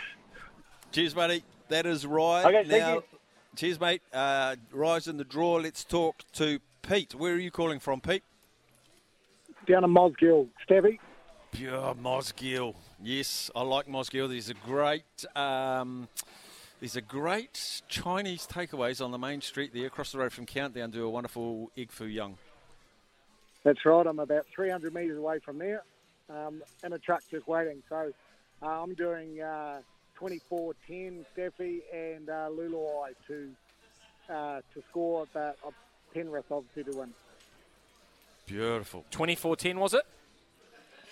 Cheers, 0.92 1.14
buddy. 1.14 1.44
That 1.68 1.86
is 1.86 2.06
Rye. 2.06 2.44
Okay, 2.46 2.64
thank 2.68 2.82
now, 2.82 2.94
you. 2.96 3.04
cheers, 3.56 3.80
mate. 3.80 4.02
Uh, 4.12 4.56
Rye's 4.72 5.08
in 5.08 5.18
the 5.18 5.24
draw. 5.24 5.56
Let's 5.56 5.84
talk 5.84 6.24
to 6.34 6.60
Pete. 6.82 7.16
Where 7.16 7.34
are 7.34 7.40
you 7.40 7.52
calling 7.52 7.80
from, 7.80 8.02
Pete? 8.02 8.24
Down 9.68 9.84
in 9.84 9.94
Mosgiel, 9.94 10.48
Stevie. 10.64 11.00
Pure 11.52 11.96
Mosgiel. 12.02 12.76
Yes, 13.02 13.50
I 13.56 13.62
like 13.62 13.88
Mosgiel. 13.88 14.30
There's 14.30 14.50
a 14.50 14.54
great, 14.54 15.04
um, 15.36 16.08
there's 16.80 16.96
a 16.96 17.02
great 17.02 17.82
Chinese 17.88 18.48
takeaways 18.48 19.04
on 19.04 19.12
the 19.12 19.18
main 19.18 19.42
street 19.42 19.74
there, 19.74 19.88
across 19.88 20.12
the 20.12 20.20
road 20.20 20.32
from 20.32 20.46
Countdown. 20.46 20.92
Do 20.92 21.06
a 21.06 21.10
wonderful 21.10 21.72
egg 21.78 21.92
foo 21.92 22.06
young. 22.06 22.38
That's 23.64 23.84
right. 23.86 24.06
I'm 24.06 24.20
about 24.20 24.46
300 24.56 24.94
metres 24.94 25.18
away 25.18 25.40
from 25.40 25.58
there, 25.58 25.84
um, 26.30 26.62
in 26.84 26.94
a 26.94 27.00
truck 27.00 27.24
just 27.30 27.48
waiting. 27.48 27.84
So 27.90 28.12
uh, 28.62 28.66
I'm 28.66 28.94
doing 28.94 29.42
uh, 29.42 29.82
24-10 30.20 31.26
Steffi 31.36 31.82
and 31.94 32.30
uh, 32.30 32.50
Luluai 32.50 33.14
to 33.28 33.50
uh, 34.30 34.62
to 34.74 34.84
score, 34.92 35.26
but 35.34 35.58
uh, 35.66 35.72
Penrith 36.13 36.46
obviously 36.51 36.92
to 36.92 37.00
win. 37.00 37.13
Beautiful. 38.46 39.06
24-10 39.12 39.75
was 39.75 39.94
it? 39.94 40.01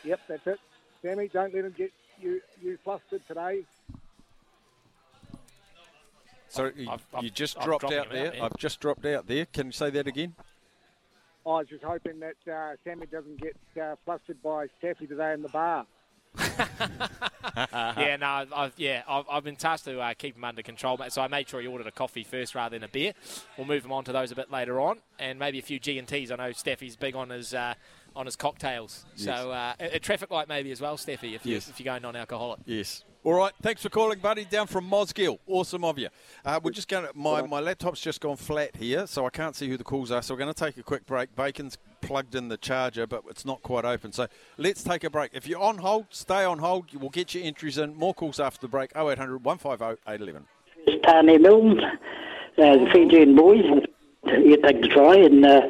Yep, 0.03 0.19
that's 0.27 0.47
it. 0.47 0.59
Sammy, 1.01 1.27
don't 1.27 1.53
let 1.53 1.65
him 1.65 1.75
get 1.77 1.91
you 2.19 2.41
you 2.61 2.77
flustered 2.83 3.21
today. 3.27 3.63
Sorry, 6.49 6.73
you, 6.77 6.89
I've- 6.89 7.03
I've- 7.13 7.25
you 7.25 7.29
just 7.31 7.57
I've 7.57 7.65
dropped 7.65 7.81
dropped 7.81 7.95
out 7.95 8.09
there. 8.11 8.27
out. 8.35 8.41
I've 8.41 8.57
just 8.57 8.79
dropped 8.79 9.05
out 9.05 9.27
there. 9.27 9.45
Can 9.45 9.67
you 9.67 9.71
say 9.71 9.89
that 9.91 10.07
again? 10.07 10.33
I 11.45 11.49
was 11.49 11.67
just 11.67 11.83
hoping 11.83 12.19
that 12.19 12.51
uh, 12.51 12.75
Sammy 12.83 13.05
doesn't 13.05 13.39
get 13.39 13.55
uh, 13.81 13.95
flustered 14.05 14.41
by 14.41 14.67
Staffy 14.79 15.07
today 15.07 15.33
in 15.33 15.41
the 15.41 15.49
bar. 15.49 15.85
yeah, 17.55 18.17
no, 18.19 18.45
I've, 18.55 18.73
yeah, 18.77 19.03
I've, 19.07 19.25
I've 19.29 19.43
been 19.43 19.55
tasked 19.55 19.85
to 19.85 19.99
uh, 19.99 20.13
keep 20.13 20.35
him 20.35 20.43
under 20.43 20.61
control, 20.61 20.97
mate. 20.97 21.11
So 21.11 21.21
I 21.21 21.27
made 21.27 21.49
sure 21.49 21.61
he 21.61 21.67
ordered 21.67 21.87
a 21.87 21.91
coffee 21.91 22.23
first 22.23 22.55
rather 22.55 22.75
than 22.77 22.83
a 22.83 22.87
beer. 22.91 23.13
We'll 23.57 23.67
move 23.67 23.83
him 23.85 23.91
on 23.91 24.03
to 24.05 24.11
those 24.11 24.31
a 24.31 24.35
bit 24.35 24.51
later 24.51 24.79
on, 24.79 24.99
and 25.19 25.39
maybe 25.39 25.59
a 25.59 25.61
few 25.61 25.79
G 25.79 25.97
and 25.97 26.07
Ts. 26.07 26.31
I 26.31 26.35
know 26.35 26.49
Steffi's 26.51 26.95
big 26.95 27.15
on 27.15 27.29
his 27.29 27.53
uh, 27.53 27.73
on 28.15 28.25
his 28.25 28.35
cocktails. 28.35 29.05
So 29.15 29.51
uh, 29.51 29.73
a, 29.79 29.95
a 29.95 29.99
traffic 29.99 30.31
light 30.31 30.47
maybe 30.47 30.71
as 30.71 30.81
well, 30.81 30.97
Steffi, 30.97 31.35
if 31.35 31.45
you, 31.45 31.57
if 31.57 31.79
you're 31.79 31.85
going 31.85 32.01
non-alcoholic. 32.01 32.59
Yes. 32.65 33.03
All 33.23 33.33
right. 33.33 33.51
Thanks 33.61 33.81
for 33.81 33.89
calling, 33.89 34.19
buddy. 34.19 34.45
Down 34.45 34.67
from 34.67 34.89
Mosgiel. 34.89 35.37
Awesome 35.47 35.83
of 35.83 35.99
you. 35.99 36.07
Uh, 36.45 36.59
we're 36.63 36.71
just 36.71 36.87
going 36.87 37.05
to. 37.05 37.11
My, 37.13 37.41
my 37.41 37.59
laptop's 37.59 37.99
just 37.99 38.21
gone 38.21 38.37
flat 38.37 38.75
here, 38.75 39.05
so 39.05 39.25
I 39.25 39.29
can't 39.29 39.55
see 39.55 39.67
who 39.67 39.75
the 39.75 39.83
calls 39.83 40.11
are. 40.11 40.21
So 40.21 40.33
we're 40.33 40.39
going 40.39 40.53
to 40.53 40.65
take 40.65 40.77
a 40.77 40.83
quick 40.83 41.05
break. 41.05 41.35
Bacon's 41.35 41.77
plugged 42.01 42.35
in 42.35 42.47
the 42.49 42.57
charger, 42.57 43.05
but 43.07 43.23
it's 43.29 43.45
not 43.45 43.61
quite 43.61 43.85
open. 43.85 44.11
So 44.11 44.27
let's 44.57 44.83
take 44.83 45.03
a 45.03 45.09
break. 45.09 45.31
If 45.33 45.47
you're 45.47 45.61
on 45.61 45.79
hold, 45.79 46.07
stay 46.09 46.43
on 46.43 46.59
hold. 46.59 46.93
We'll 46.93 47.09
get 47.09 47.33
your 47.33 47.43
entries 47.43 47.77
in. 47.77 47.95
More 47.95 48.13
calls 48.13 48.39
after 48.39 48.61
the 48.61 48.67
break. 48.67 48.91
0800 48.95 49.43
150 49.43 50.01
811. 50.11 50.45
Tony 51.05 51.37
Milne, 51.37 51.79
uh, 51.79 51.93
the 52.57 52.89
Fijian 52.93 53.35
boys. 53.35 53.63
You 54.25 54.57
take 54.61 54.81
the 54.81 54.87
try, 54.89 55.15
and 55.15 55.45
uh, 55.45 55.61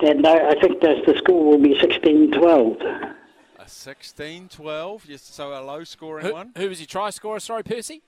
and 0.00 0.26
uh, 0.26 0.30
I 0.50 0.60
think 0.60 0.80
that 0.82 1.04
the 1.06 1.14
score 1.18 1.44
will 1.44 1.58
be 1.58 1.74
16-12. 1.76 3.14
A 3.58 3.68
16 3.68 4.48
12. 4.48 5.06
Yes, 5.06 5.22
so 5.22 5.52
a 5.58 5.60
low 5.64 5.82
scoring 5.84 6.26
Who, 6.26 6.32
one. 6.32 6.52
who 6.56 6.68
was 6.68 6.80
your 6.80 6.86
try 6.86 7.10
scorer? 7.10 7.40
Sorry, 7.40 7.62
Percy. 7.62 8.02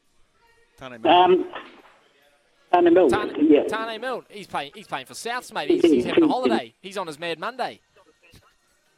Taane 0.80 1.02
Milne. 1.02 1.06
Um, 1.06 1.50
Tony 2.72 2.90
Milne, 2.90 3.10
Taane, 3.10 3.34
yeah. 3.48 3.64
Taane 3.64 4.00
Milne. 4.00 4.24
He's 4.28 4.46
playing. 4.46 4.72
He's 4.74 4.86
playing 4.86 5.06
for 5.06 5.14
Souths, 5.14 5.52
mate. 5.52 5.70
He's, 5.70 5.82
he's 5.82 6.04
having 6.04 6.24
a 6.24 6.28
holiday. 6.28 6.74
He's 6.80 6.96
on 6.98 7.06
his 7.06 7.18
Mad 7.18 7.38
Monday. 7.38 7.80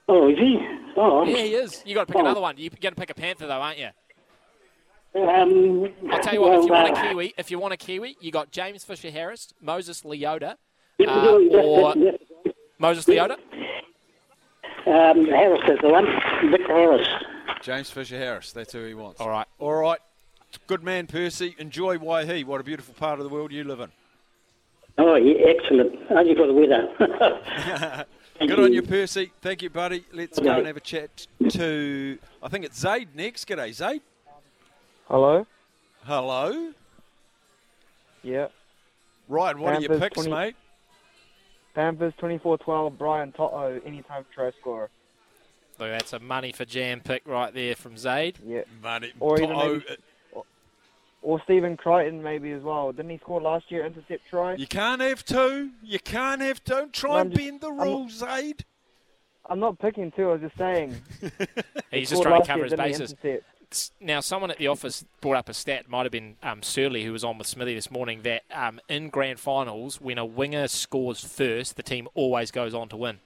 Oh, 0.08 0.28
is 0.28 0.38
he? 0.38 0.58
Oh, 0.96 1.24
Yeah, 1.24 1.36
he 1.36 1.54
is. 1.54 1.82
You 1.86 1.94
got 1.94 2.08
to 2.08 2.12
pick 2.12 2.16
Oh. 2.16 2.24
another 2.24 2.40
one. 2.40 2.56
You're 2.58 2.70
going 2.70 2.94
to 2.94 3.00
pick 3.00 3.10
a 3.10 3.14
Panther, 3.14 3.46
though, 3.46 3.60
aren't 3.60 3.78
you? 3.78 3.88
Um, 5.14 5.88
I'll 6.10 6.20
tell 6.20 6.34
you 6.34 6.40
what. 6.40 6.54
if 6.58 6.64
you 6.64 6.70
well, 6.70 6.84
want 6.84 6.96
a 6.96 7.00
uh, 7.00 7.08
Kiwi, 7.10 7.34
if 7.38 7.50
you 7.50 7.58
want 7.58 7.74
a 7.74 7.76
Kiwi, 7.76 8.16
you 8.20 8.30
got 8.32 8.50
James 8.50 8.84
Fisher 8.84 9.10
Harris, 9.10 9.52
Moses 9.60 10.02
Leota, 10.02 10.56
Yep, 10.98 11.08
uh, 11.08 11.38
yep, 11.38 11.64
or 11.64 11.94
yep, 11.96 12.20
Moses 12.78 13.04
Leota. 13.06 13.36
Um, 14.86 15.24
Harris 15.26 15.60
is 15.68 15.78
the 15.82 15.88
one. 15.88 16.06
Victor 16.50 16.74
Harris. 16.74 17.08
James 17.62 17.90
Fisher 17.90 18.18
Harris. 18.18 18.52
That's 18.52 18.72
who 18.72 18.84
he 18.84 18.94
wants. 18.94 19.20
All 19.20 19.28
right. 19.28 19.46
All 19.58 19.74
right. 19.74 19.98
Good 20.66 20.82
man, 20.82 21.06
Percy. 21.06 21.54
Enjoy 21.58 21.98
Waihi. 21.98 22.44
What 22.44 22.60
a 22.60 22.64
beautiful 22.64 22.94
part 22.94 23.18
of 23.18 23.24
the 23.24 23.30
world 23.30 23.52
you 23.52 23.64
live 23.64 23.80
in. 23.80 23.90
Oh, 24.98 25.14
yeah, 25.16 25.46
excellent. 25.46 25.98
Only 26.10 26.34
for 26.34 26.46
the 26.46 26.52
weather. 26.52 28.06
Good 28.40 28.58
on 28.58 28.72
you, 28.72 28.82
Percy. 28.82 29.32
Thank 29.40 29.62
you, 29.62 29.70
buddy. 29.70 30.04
Let's 30.12 30.38
go 30.38 30.50
and 30.52 30.66
have 30.66 30.76
a 30.76 30.80
chat 30.80 31.26
to, 31.50 32.18
I 32.42 32.48
think 32.48 32.64
it's 32.64 32.78
Zaid 32.78 33.08
next. 33.14 33.46
G'day, 33.46 33.72
Zaid. 33.72 34.02
Hello. 35.08 35.46
Hello. 36.04 36.72
Yeah. 38.22 38.48
Ryan, 39.28 39.60
what 39.60 39.74
are 39.74 39.80
your 39.80 39.90
Panthers 39.90 40.08
picks, 40.08 40.26
20 40.26 40.30
mate? 40.30 40.56
Panthers 41.74 42.14
24-12. 42.20 42.98
Brian 42.98 43.32
To'o, 43.32 43.80
anytime 43.84 44.24
try 44.34 44.50
scorer. 44.60 44.90
Look, 45.78 45.90
that's 45.90 46.12
a 46.12 46.18
money 46.18 46.52
for 46.52 46.64
jam 46.64 47.00
pick 47.00 47.26
right 47.26 47.54
there 47.54 47.74
from 47.74 47.96
Zaid. 47.96 48.38
Yeah. 48.44 48.62
Money. 48.82 49.12
Or 49.18 49.40
even 49.40 49.56
maybe, 49.56 49.84
or, 51.22 51.38
or 51.38 51.42
Stephen 51.44 51.76
Crichton 51.76 52.22
maybe 52.22 52.52
as 52.52 52.62
well. 52.62 52.92
Didn't 52.92 53.10
he 53.10 53.18
score 53.18 53.40
last 53.40 53.70
year? 53.70 53.84
Intercept 53.86 54.22
try. 54.28 54.54
You 54.54 54.66
can't 54.66 55.00
have 55.00 55.24
two. 55.24 55.70
You 55.82 55.98
can't 55.98 56.40
have 56.40 56.62
two. 56.64 56.74
Don't 56.74 56.92
try 56.92 57.10
No, 57.10 57.16
and 57.18 57.30
just- 57.32 57.44
bend 57.44 57.60
the 57.60 57.68
I'm- 57.68 57.78
rules, 57.80 58.12
Zaid. 58.12 58.64
I'm 59.48 59.58
not 59.58 59.78
picking 59.80 60.12
two. 60.12 60.28
I 60.30 60.32
was 60.34 60.40
just 60.42 60.56
saying. 60.58 60.96
He 61.90 62.00
He's 62.00 62.10
just 62.10 62.22
trying 62.22 62.40
to 62.40 62.46
cover 62.46 62.66
year, 62.66 62.66
his 62.66 63.14
bases. 63.14 63.90
Now, 64.00 64.20
someone 64.20 64.50
at 64.52 64.58
the 64.58 64.68
office 64.68 65.04
brought 65.20 65.36
up 65.36 65.48
a 65.48 65.54
stat, 65.54 65.88
might 65.88 66.02
have 66.04 66.12
been 66.12 66.36
um, 66.42 66.62
Surly, 66.62 67.04
who 67.04 67.12
was 67.12 67.24
on 67.24 67.36
with 67.38 67.46
Smithy 67.48 67.74
this 67.74 67.90
morning, 67.90 68.22
that 68.22 68.42
um, 68.52 68.80
in 68.88 69.08
grand 69.10 69.40
finals, 69.40 70.00
when 70.00 70.18
a 70.18 70.24
winger 70.24 70.68
scores 70.68 71.24
first, 71.24 71.74
the 71.76 71.82
team 71.82 72.06
always 72.14 72.50
goes 72.52 72.74
on 72.74 72.88
to 72.90 72.96
win. 72.96 73.18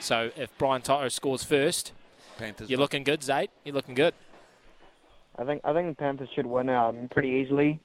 So 0.00 0.30
if 0.36 0.50
Brian 0.56 0.80
To'o 0.82 1.08
scores 1.08 1.44
first, 1.44 1.92
Panthers. 2.38 2.70
you're 2.70 2.78
looking 2.78 3.04
good, 3.04 3.22
Zaid. 3.22 3.50
You're 3.64 3.74
looking 3.74 3.94
good. 3.94 4.14
I 5.38 5.44
think 5.44 5.60
I 5.64 5.72
think 5.72 5.88
the 5.96 6.00
Panthers 6.00 6.28
should 6.34 6.46
win 6.46 6.68
um, 6.68 7.08
pretty 7.10 7.28
easily. 7.30 7.80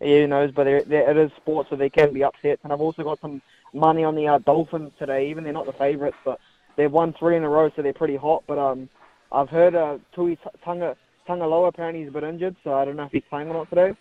Who 0.00 0.26
knows? 0.26 0.50
But 0.52 0.64
they're, 0.64 0.82
they're, 0.82 1.10
it 1.10 1.16
is 1.16 1.30
sports, 1.36 1.70
so 1.70 1.76
they 1.76 1.90
can 1.90 2.12
be 2.12 2.24
upsets. 2.24 2.60
And 2.64 2.72
I've 2.72 2.80
also 2.80 3.04
got 3.04 3.20
some 3.20 3.40
money 3.72 4.04
on 4.04 4.14
the 4.14 4.28
uh, 4.28 4.38
Dolphins 4.38 4.92
today. 4.98 5.30
Even 5.30 5.44
they're 5.44 5.52
not 5.52 5.66
the 5.66 5.72
favourites, 5.72 6.16
but 6.24 6.40
they've 6.76 6.90
won 6.90 7.12
three 7.12 7.36
in 7.36 7.44
a 7.44 7.48
row, 7.48 7.70
so 7.74 7.82
they're 7.82 7.92
pretty 7.92 8.16
hot. 8.16 8.44
But 8.46 8.58
um, 8.58 8.88
I've 9.32 9.48
heard 9.48 9.74
uh, 9.74 9.98
Tui 10.14 10.38
Tunga 10.64 10.96
Tungaloa 11.28 11.68
apparently 11.68 12.00
he's 12.02 12.08
a 12.08 12.12
bit 12.12 12.24
injured, 12.24 12.56
so 12.64 12.74
I 12.74 12.84
don't 12.84 12.96
know 12.96 13.04
if 13.04 13.12
he's 13.12 13.22
playing 13.30 13.48
or 13.48 13.54
not 13.54 13.70
today. 13.70 13.92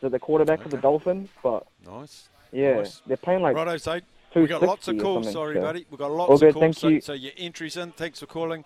So 0.00 0.08
the 0.08 0.18
quarterback 0.18 0.64
of 0.64 0.70
the 0.72 0.78
Dolphins, 0.78 1.28
but 1.42 1.64
Nice. 1.86 2.28
yeah, 2.50 2.78
Nice. 2.78 3.02
they're 3.06 3.16
playing 3.16 3.42
like 3.42 3.54
Righto, 3.54 3.76
so 3.76 4.00
We've 4.34 4.48
got 4.48 4.62
lots 4.62 4.88
of 4.88 4.98
calls. 4.98 5.30
Sorry, 5.30 5.56
so- 5.56 5.60
buddy. 5.60 5.86
We've 5.90 5.98
got 5.98 6.10
All 6.10 6.16
lots 6.28 6.40
good, 6.40 6.48
of 6.48 6.54
calls. 6.54 6.62
thank 6.62 6.76
so, 6.76 6.88
you. 6.88 7.00
so 7.00 7.12
your 7.12 7.32
entries 7.36 7.76
in. 7.76 7.92
Thanks 7.92 8.20
for 8.20 8.26
calling. 8.26 8.64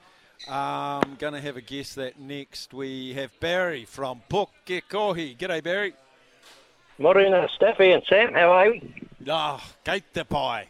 Um, 0.48 1.16
going 1.18 1.32
to 1.32 1.40
have 1.40 1.56
a 1.56 1.60
guess 1.60 1.94
that 1.94 2.20
next 2.20 2.72
we 2.72 3.14
have 3.14 3.38
Barry 3.40 3.84
from 3.84 4.22
Pukekohe. 4.28 5.36
G'day, 5.36 5.62
Barry. 5.62 5.94
Morena, 6.98 7.48
Steffi 7.60 7.92
and 7.94 8.02
Sam, 8.08 8.32
how 8.32 8.52
are 8.52 8.70
we? 8.70 8.94
Ah, 9.28 9.62
gate 9.84 10.04
the 10.12 10.24
pie. 10.24 10.68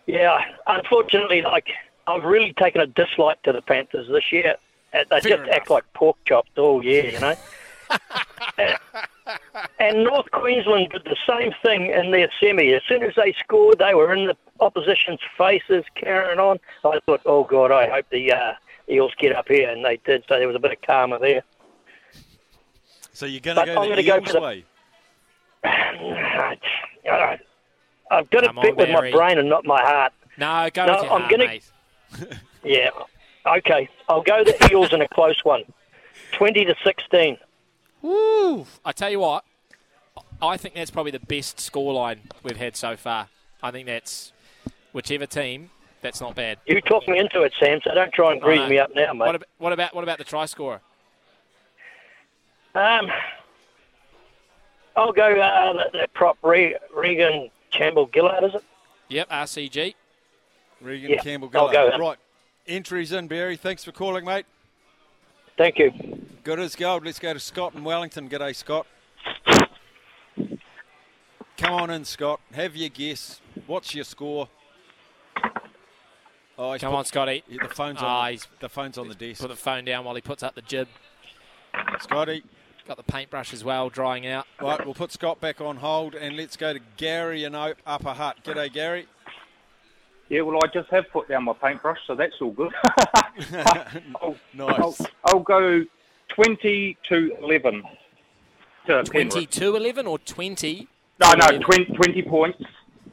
Yeah, 0.10 0.40
unfortunately, 0.66 1.44
like 1.44 1.68
I've 2.08 2.24
really 2.24 2.52
taken 2.54 2.82
a 2.82 2.88
dislike 2.88 3.44
to 3.44 3.52
the 3.52 3.62
Panthers 3.62 4.08
this 4.08 4.32
year. 4.32 4.56
They 4.92 5.04
Fair 5.22 5.38
just 5.38 5.50
act 5.52 5.70
like 5.70 5.84
pork 5.94 6.18
chops 6.26 6.50
all 6.58 6.84
year, 6.84 7.12
you 7.12 7.20
know. 7.20 7.36
and, 9.80 10.04
North 10.04 10.30
Queensland 10.32 10.90
did 10.92 11.04
the 11.06 11.16
same 11.28 11.52
thing 11.64 11.88
in 11.88 12.12
their 12.12 12.30
semi. 12.40 12.74
As 12.74 12.82
soon 12.88 13.04
as 13.04 13.14
they 13.16 13.34
scored, 13.34 13.80
they 13.80 13.94
were 13.94 14.14
in 14.14 14.28
the 14.28 14.38
opposition's 14.60 15.20
faces, 15.38 15.84
carrying 15.96 16.40
on. 16.40 16.60
I 16.84 17.00
thought, 17.06 17.22
oh 17.26 17.44
God, 17.44 17.72
I 17.72 17.88
hope 17.90 18.06
the 18.12 18.32
uh, 18.32 18.54
Eels 18.90 19.14
get 19.20 19.36
up 19.36 19.48
here, 19.48 19.70
and 19.70 19.84
they 19.86 19.98
did. 20.06 20.24
So 20.28 20.38
there 20.38 20.48
was 20.48 20.56
a 20.56 20.60
bit 20.60 20.72
of 20.72 20.82
karma 20.82 21.20
there. 21.20 21.44
So 23.14 23.26
you're 23.26 23.42
going 23.42 23.58
to 23.58 23.66
go 23.66 23.82
I'm 23.82 23.90
the 23.90 23.96
gonna 24.04 24.22
go 24.22 24.26
for 24.26 24.34
the- 24.34 24.42
way. 24.42 24.66
I've 28.12 28.30
got 28.32 28.42
to 28.42 28.54
pick 28.62 28.76
with 28.76 28.90
my 28.90 29.12
brain 29.12 29.38
and 29.38 29.50
not 29.50 29.66
my 29.66 29.82
heart. 29.82 30.14
No, 30.38 30.70
go 30.74 30.86
No, 30.86 30.94
with 30.94 31.04
your 31.04 31.12
I'm 31.14 31.20
heart, 31.22 31.32
gonna- 31.32 31.46
mate. 31.46 31.64
Yeah. 32.64 32.90
Okay. 33.46 33.88
I'll 34.10 34.22
go 34.22 34.44
the 34.44 34.70
Eels 34.72 34.92
in 34.92 35.02
a 35.02 35.08
close 35.08 35.44
one. 35.46 35.64
20 36.34 36.66
to 36.66 36.76
16. 36.84 37.38
Woo! 38.02 38.66
I 38.86 38.92
tell 38.92 39.10
you 39.10 39.20
what, 39.20 39.44
I 40.42 40.58
think 40.58 40.76
that's 40.76 40.92
probably 40.92 41.12
the 41.12 41.20
best 41.20 41.58
scoreline 41.58 42.20
we've 42.44 42.58
had 42.58 42.76
so 42.76 42.96
far. 42.96 43.28
I 43.62 43.72
think 43.72 43.88
that's 43.88 44.32
whichever 44.94 45.26
team. 45.26 45.70
That's 46.02 46.22
not 46.22 46.34
bad. 46.34 46.60
You 46.66 46.80
talked 46.80 47.10
me 47.10 47.20
into 47.20 47.42
it, 47.42 47.54
Sam, 47.60 47.82
so 47.84 47.94
don't 47.94 48.14
try 48.14 48.32
and 48.32 48.42
grease 48.42 48.70
me 48.70 48.80
up 48.80 48.96
now, 48.96 49.12
mate. 49.12 49.26
What 49.26 49.36
about, 49.36 49.48
what 49.58 49.74
about 49.74 49.96
what 49.96 50.04
about 50.04 50.18
the 50.18 50.24
try 50.24 50.46
scorer? 50.46 50.80
Um, 52.74 53.12
I'll 54.96 55.12
go 55.12 55.38
uh, 55.40 55.74
the, 55.74 56.00
the 56.00 56.08
prop 56.14 56.38
Re- 56.42 56.78
Regan 56.96 57.50
Campbell 57.72 58.10
Gillard, 58.14 58.46
is 58.46 58.56
it? 58.56 58.64
Yep, 59.10 59.30
RCG. 59.30 59.96
Regan 60.80 61.12
Yeah, 61.12 61.22
Campbell 61.22 61.50
I'll 61.54 61.68
go 61.68 61.88
Gillard. 61.88 62.00
Right. 62.00 62.18
Entries 62.66 63.12
in, 63.12 63.28
Barry. 63.28 63.58
Thanks 63.58 63.84
for 63.84 63.92
calling, 63.92 64.24
mate. 64.24 64.46
Thank 65.58 65.80
you. 65.80 65.92
Good 66.44 66.60
as 66.60 66.76
gold. 66.76 67.06
Let's 67.06 67.20
go 67.20 67.34
to 67.34 67.40
Scott 67.40 67.76
in 67.76 67.84
Wellington. 67.84 68.30
G'day, 68.30 68.56
Scott. 68.56 68.88
Come 71.58 71.74
on 71.74 71.90
in, 71.90 72.06
Scott. 72.06 72.40
Have 72.54 72.76
your 72.76 72.90
guess. 72.90 73.42
What's 73.68 73.94
your 73.94 74.06
score? 74.06 74.48
Oh, 76.58 76.74
he's 76.74 76.82
Come 76.82 76.92
put- 76.92 76.98
on, 77.00 77.06
Scotty. 77.06 77.44
Yeah, 77.48 77.64
the 77.68 77.74
phone's 77.74 78.00
on. 78.00 78.06
Ah, 78.06 78.30
he's 78.30 78.48
the 78.60 78.70
phone's 78.70 78.98
on 78.98 79.08
the 79.10 79.16
desk. 79.16 79.42
Put 79.42 79.50
the 79.50 79.56
phone 79.56 79.86
down 79.86 80.06
while 80.06 80.16
he 80.16 80.22
puts 80.22 80.44
up 80.44 80.56
the 80.56 80.62
jib. 80.62 80.88
Scotty. 82.00 82.44
Got 82.88 82.98
the 82.98 83.04
paintbrush 83.04 83.54
as 83.54 83.64
well, 83.64 83.90
drying 83.90 84.26
out. 84.26 84.48
Right, 84.60 84.84
we'll 84.84 84.96
put 84.96 85.12
Scott 85.12 85.40
back 85.40 85.62
on 85.62 85.78
hold 85.78 86.16
and 86.16 86.36
let's 86.36 86.58
go 86.58 86.74
to 86.74 86.80
Gary 86.98 87.44
in 87.44 87.54
O- 87.54 87.76
Upper 87.86 88.14
Hut. 88.14 88.38
G'day, 88.44 88.72
Gary. 88.74 89.08
Yeah, 90.30 90.42
well, 90.42 90.58
I 90.64 90.68
just 90.74 90.90
have 90.90 91.06
put 91.12 91.28
down 91.28 91.44
my 91.44 91.54
paintbrush, 91.54 92.00
so 92.08 92.16
that's 92.16 92.34
all 92.42 92.52
good. 92.52 92.72
I'll, 94.22 94.36
nice. 94.54 94.80
I'll, 94.80 94.96
I'll 95.26 95.40
go 95.40 95.84
20 96.44 96.98
to 97.10 97.36
11 97.44 97.84
to 98.88 99.04
Penrith. 99.04 99.10
22 99.30 99.76
11 99.76 100.08
or 100.08 100.20
20? 100.20 100.88
No, 101.20 101.34
no, 101.34 101.60
20, 101.60 101.86
20 101.86 102.22
points 102.24 102.64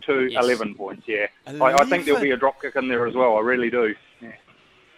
to 0.03 0.27
Yes. 0.27 0.45
11 0.45 0.77
points, 0.77 1.03
yeah. 1.09 1.27
I, 1.45 1.73
I 1.73 1.85
think 1.87 2.05
there'll 2.05 2.21
be 2.21 2.31
a 2.31 2.37
drop 2.37 2.63
kick 2.63 2.77
in 2.77 2.87
there 2.87 3.05
as 3.05 3.15
well, 3.15 3.37
I 3.37 3.41
really 3.41 3.69
do. 3.69 3.97
Yeah. 4.21 4.31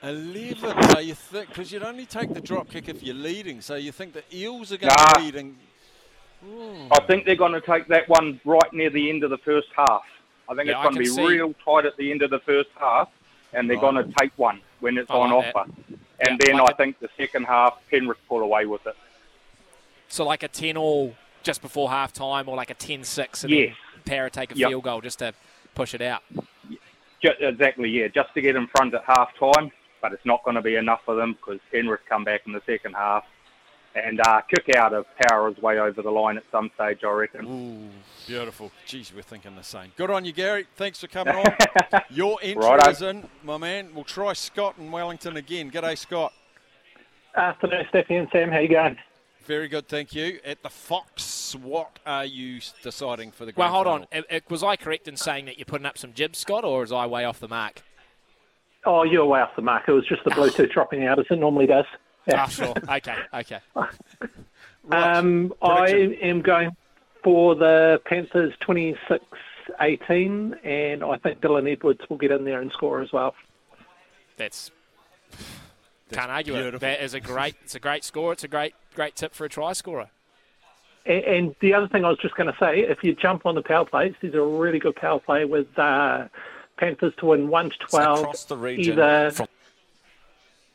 11, 0.02 0.90
so 0.90 0.98
you 0.98 1.14
think, 1.14 1.48
because 1.48 1.72
you'd 1.72 1.82
only 1.82 2.04
take 2.04 2.34
the 2.34 2.42
drop 2.42 2.68
kick 2.68 2.90
if 2.90 3.02
you're 3.02 3.14
leading, 3.14 3.62
so 3.62 3.76
you 3.76 3.92
think 3.92 4.12
the 4.12 4.22
Eels 4.30 4.72
are 4.72 4.76
going 4.76 4.88
Nah. 4.94 5.12
to 5.14 5.20
lead 5.22 5.34
and 5.36 5.56
hmm. 6.44 6.92
I 6.92 7.00
think 7.06 7.24
they're 7.24 7.34
going 7.34 7.52
to 7.54 7.62
take 7.62 7.88
that 7.88 8.10
one 8.10 8.42
right 8.44 8.72
near 8.74 8.90
the 8.90 9.08
end 9.08 9.24
of 9.24 9.30
the 9.30 9.38
first 9.38 9.68
half. 9.74 10.02
I 10.50 10.54
think 10.54 10.68
Yeah, 10.68 10.74
it's 10.74 10.82
going 10.82 10.94
to 10.96 10.98
be 10.98 11.06
see- 11.06 11.26
real 11.26 11.54
tight 11.64 11.86
at 11.86 11.96
the 11.96 12.10
end 12.10 12.20
of 12.20 12.28
the 12.28 12.40
first 12.40 12.68
half, 12.78 13.08
and 13.54 13.70
they're 13.70 13.78
oh. 13.78 13.80
Right. 13.80 13.94
going 13.94 14.06
to 14.06 14.14
take 14.20 14.32
one 14.36 14.60
when 14.80 14.98
it's 14.98 15.10
I 15.10 15.14
on 15.14 15.32
offer. 15.32 15.64
that. 15.64 15.98
And 16.20 16.38
Yeah, 16.40 16.46
then 16.52 16.58
like 16.58 16.70
I 16.70 16.76
think 16.76 16.98
the 17.00 17.08
second 17.16 17.44
half, 17.44 17.78
Penrith 17.90 18.18
pulled 18.28 18.42
away 18.42 18.66
with 18.66 18.86
it. 18.86 18.96
So 20.08 20.24
like 20.24 20.42
a 20.42 20.48
10 20.48 20.76
all 20.76 21.14
just 21.42 21.62
before 21.62 21.90
half 21.90 22.12
time 22.12 22.48
or 22.48 22.56
like 22.56 22.70
a 22.70 22.74
10 22.74 23.04
6 23.04 23.44
and 23.44 23.52
Yes. 23.52 23.74
then 23.94 24.02
Para 24.04 24.30
take 24.30 24.52
a 24.52 24.56
Yep. 24.56 24.68
field 24.70 24.84
goal 24.84 25.00
just 25.00 25.18
to 25.20 25.32
push 25.74 25.94
it 25.94 26.02
out. 26.02 26.22
Ju- 27.22 27.30
exactly, 27.40 27.90
yeah, 27.90 28.08
just 28.08 28.32
to 28.34 28.40
get 28.40 28.56
in 28.56 28.66
front 28.68 28.94
at 28.94 29.02
half 29.06 29.30
time, 29.38 29.70
but 30.00 30.12
it's 30.12 30.24
not 30.24 30.42
going 30.44 30.54
to 30.54 30.62
be 30.62 30.76
enough 30.76 31.00
for 31.04 31.14
them 31.14 31.32
because 31.34 31.60
Penrith 31.70 32.00
come 32.08 32.24
back 32.24 32.42
in 32.46 32.52
the 32.52 32.62
second 32.66 32.94
half 32.94 33.24
and 34.04 34.20
uh, 34.20 34.40
kick 34.42 34.74
out 34.76 34.92
of 34.94 35.06
Power's 35.28 35.56
way 35.58 35.78
over 35.78 36.02
the 36.02 36.10
line 36.10 36.36
at 36.36 36.44
some 36.50 36.70
stage, 36.74 36.98
I 37.04 37.10
reckon. 37.10 37.46
Ooh, 37.46 37.88
beautiful. 38.26 38.70
Jeez, 38.86 39.14
we're 39.14 39.22
thinking 39.22 39.54
the 39.56 39.62
same. 39.62 39.92
Good 39.96 40.10
on 40.10 40.24
you, 40.24 40.32
Gary. 40.32 40.66
Thanks 40.76 41.00
for 41.00 41.06
coming 41.08 41.34
on. 41.92 42.00
Your 42.10 42.38
entry 42.42 42.62
Righto. 42.64 42.90
is 42.90 43.02
in, 43.02 43.28
my 43.44 43.56
man. 43.56 43.90
We'll 43.94 44.04
try 44.04 44.32
Scott 44.32 44.74
in 44.78 44.90
Wellington 44.90 45.36
again. 45.36 45.70
G'day, 45.70 45.96
Scott. 45.98 46.32
Afternoon, 47.36 47.86
Steffi 47.92 48.18
and 48.18 48.28
Sam. 48.32 48.50
How 48.50 48.58
you 48.58 48.68
going? 48.68 48.96
Very 49.44 49.68
good, 49.68 49.88
thank 49.88 50.14
you. 50.14 50.40
At 50.44 50.62
the 50.62 50.68
Fox, 50.68 51.54
what 51.54 51.98
are 52.04 52.24
you 52.24 52.60
deciding 52.82 53.30
for 53.30 53.46
the 53.46 53.52
Well, 53.56 53.68
hold 53.70 53.86
final? 53.86 54.06
on. 54.12 54.40
Was 54.50 54.62
I 54.62 54.76
correct 54.76 55.08
in 55.08 55.16
saying 55.16 55.46
that 55.46 55.56
you're 55.56 55.64
putting 55.64 55.86
up 55.86 55.96
some 55.96 56.12
jibs, 56.12 56.38
Scott, 56.38 56.64
or 56.64 56.82
is 56.82 56.92
I 56.92 57.06
way 57.06 57.24
off 57.24 57.40
the 57.40 57.48
mark? 57.48 57.82
Oh, 58.84 59.04
you're 59.04 59.24
way 59.24 59.40
off 59.40 59.56
the 59.56 59.62
mark. 59.62 59.84
It 59.88 59.92
was 59.92 60.06
just 60.06 60.22
the 60.24 60.30
Bluetooth 60.32 60.70
dropping 60.70 61.06
out 61.06 61.18
as 61.18 61.24
it 61.30 61.38
normally 61.38 61.66
does. 61.66 61.86
Yeah. 62.26 62.42
Ah, 62.42 62.46
sure. 62.48 62.74
Okay, 62.88 63.16
okay. 63.34 63.60
Um, 64.90 65.52
I 65.60 65.88
am 66.22 66.40
going 66.40 66.70
for 67.22 67.54
the 67.54 68.00
Panthers 68.06 68.54
26 68.60 69.22
18, 69.80 70.54
and 70.64 71.04
I 71.04 71.18
think 71.18 71.40
Dylan 71.40 71.70
Edwards 71.70 72.00
will 72.08 72.16
get 72.16 72.30
in 72.30 72.44
there 72.44 72.62
and 72.62 72.72
score 72.72 73.02
as 73.02 73.12
well. 73.12 73.34
That's 74.38 74.70
Can't 76.10 76.30
argue 76.30 76.54
it. 76.54 76.80
That 76.80 77.02
is 77.02 77.12
a 77.12 77.20
great. 77.20 77.56
It's 77.64 77.74
a 77.74 77.80
great 77.80 78.02
score. 78.04 78.32
It's 78.32 78.44
a 78.44 78.48
great 78.48 78.74
great 78.94 79.14
tip 79.14 79.34
for 79.34 79.44
a 79.44 79.48
try 79.48 79.74
scorer. 79.74 80.08
And, 81.04 81.24
and 81.24 81.54
the 81.60 81.74
other 81.74 81.88
thing 81.88 82.04
I 82.04 82.08
was 82.08 82.18
just 82.18 82.34
going 82.36 82.50
to 82.50 82.56
say, 82.58 82.80
if 82.80 83.04
you 83.04 83.14
jump 83.14 83.44
on 83.46 83.56
the 83.56 83.62
power 83.62 83.84
plays, 83.84 84.14
there's 84.22 84.34
a 84.34 84.42
really 84.42 84.78
good 84.78 84.96
power 84.96 85.20
play 85.20 85.44
with 85.44 85.66
uh, 85.78 86.28
Panthers 86.78 87.12
to 87.18 87.26
win 87.26 87.48
one 87.48 87.70
to 87.70 87.76
twelve, 87.78 88.20
across 88.20 88.44
the 88.44 88.56
region 88.56 88.94
either 88.94 89.32
from- 89.32 89.48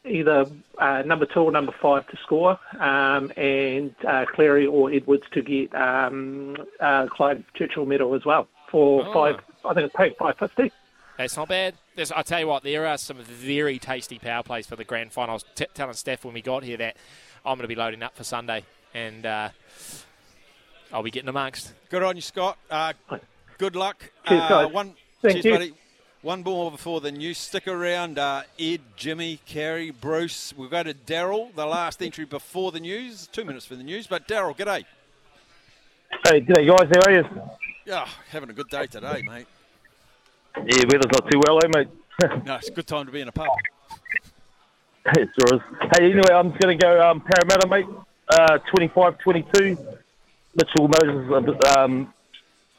either 0.05 0.45
uh, 0.77 1.03
number 1.05 1.25
two 1.25 1.39
or 1.41 1.51
number 1.51 1.73
five 1.81 2.07
to 2.07 2.17
score, 2.17 2.59
um, 2.79 3.31
and 3.37 3.93
uh, 4.07 4.25
Cleary 4.25 4.65
or 4.65 4.91
Edwards 4.91 5.23
to 5.31 5.41
get 5.41 5.73
um, 5.75 6.57
uh, 6.79 7.07
Clive 7.07 7.43
Churchill 7.53 7.85
medal 7.85 8.13
as 8.15 8.25
well 8.25 8.47
for 8.69 9.05
Oh. 9.07 9.13
five. 9.13 9.39
I 9.65 9.73
think 9.73 9.85
it's 9.87 9.95
paid 9.95 10.15
five 10.17 10.37
fifty. 10.37 10.71
That's 11.17 11.37
not 11.37 11.47
bad. 11.47 11.75
There's, 11.95 12.11
I 12.11 12.23
tell 12.23 12.39
you 12.39 12.47
what, 12.47 12.63
there 12.63 12.87
are 12.87 12.97
some 12.97 13.17
very 13.17 13.77
tasty 13.77 14.17
power 14.17 14.41
plays 14.41 14.65
for 14.65 14.75
the 14.75 14.83
grand 14.83 15.11
final. 15.13 15.31
I 15.31 15.33
was 15.35 15.45
t- 15.55 15.67
telling 15.75 15.93
Steph 15.93 16.25
when 16.25 16.33
we 16.33 16.41
got 16.41 16.63
here 16.63 16.77
that 16.77 16.97
I'm 17.45 17.55
going 17.57 17.63
to 17.63 17.67
be 17.67 17.75
loading 17.75 18.01
up 18.01 18.15
for 18.15 18.23
Sunday, 18.23 18.65
and 18.95 19.23
uh, 19.25 19.49
I'll 20.91 21.03
be 21.03 21.11
getting 21.11 21.29
amongst. 21.29 21.71
Good 21.89 22.01
on 22.01 22.15
you, 22.15 22.21
Scott. 22.23 22.57
Uh, 22.69 22.93
good 23.59 23.75
luck. 23.75 24.09
Cheers, 24.27 24.41
uh, 24.41 24.49
guys. 24.49 24.73
One, 24.73 24.95
Thank 25.21 25.33
cheers, 25.43 25.45
you. 25.45 25.51
buddy. 25.51 25.73
One 26.23 26.41
more 26.41 26.71
before 26.71 27.01
the 27.01 27.12
news. 27.12 27.38
Stick 27.38 27.67
around. 27.67 28.17
Uh, 28.17 28.43
Ed, 28.57 28.79
Jimmy, 28.95 29.41
Kerry, 29.45 29.91
Bruce. 29.91 30.53
We'll 30.55 30.69
go 30.69 30.81
to 30.81 30.93
Daryl, 30.93 31.53
the 31.53 31.65
last 31.65 32.01
entry 32.01 32.23
before 32.23 32.71
the 32.71 32.79
news. 32.79 33.27
Two 33.27 33.43
minutes 33.43 33.65
for 33.65 33.75
the 33.75 33.83
news. 33.83 34.07
But 34.07 34.25
Daryl, 34.25 34.55
g'day. 34.55 34.86
Hey, 36.25 36.39
g'day 36.39 36.65
guys, 36.65 36.89
how 36.95 37.12
are 37.12 37.13
you? 37.13 37.41
Yeah, 37.86 38.07
having 38.29 38.49
a 38.49 38.53
good 38.53 38.69
day 38.69 38.88
today, 38.88 39.21
mate. 39.21 39.47
Yeah, 40.55 40.83
weather's 40.88 41.12
not 41.12 41.29
too 41.29 41.41
well, 41.45 41.59
eh, 41.62 41.67
mate? 41.75 41.88
No, 42.45 42.55
it's 42.55 42.69
a 42.69 42.71
good 42.71 42.88
time 42.88 43.05
to 43.05 43.12
be 43.12 43.19
in 43.19 43.27
a 43.27 43.33
pub. 43.33 43.47
it 45.17 45.29
sure 45.38 45.57
is. 45.57 45.62
Hey, 45.97 46.05
anyway, 46.05 46.31
I'm 46.33 46.51
just 46.51 46.62
going 46.62 46.79
to 46.79 46.81
go 46.81 47.05
um, 47.05 47.19
Parramatta, 47.19 47.67
mate. 47.67 47.86
Uh, 48.29 48.59
25-22. 48.73 49.77
Mitchell 50.55 50.88
Moses, 50.88 51.75
um, 51.75 52.13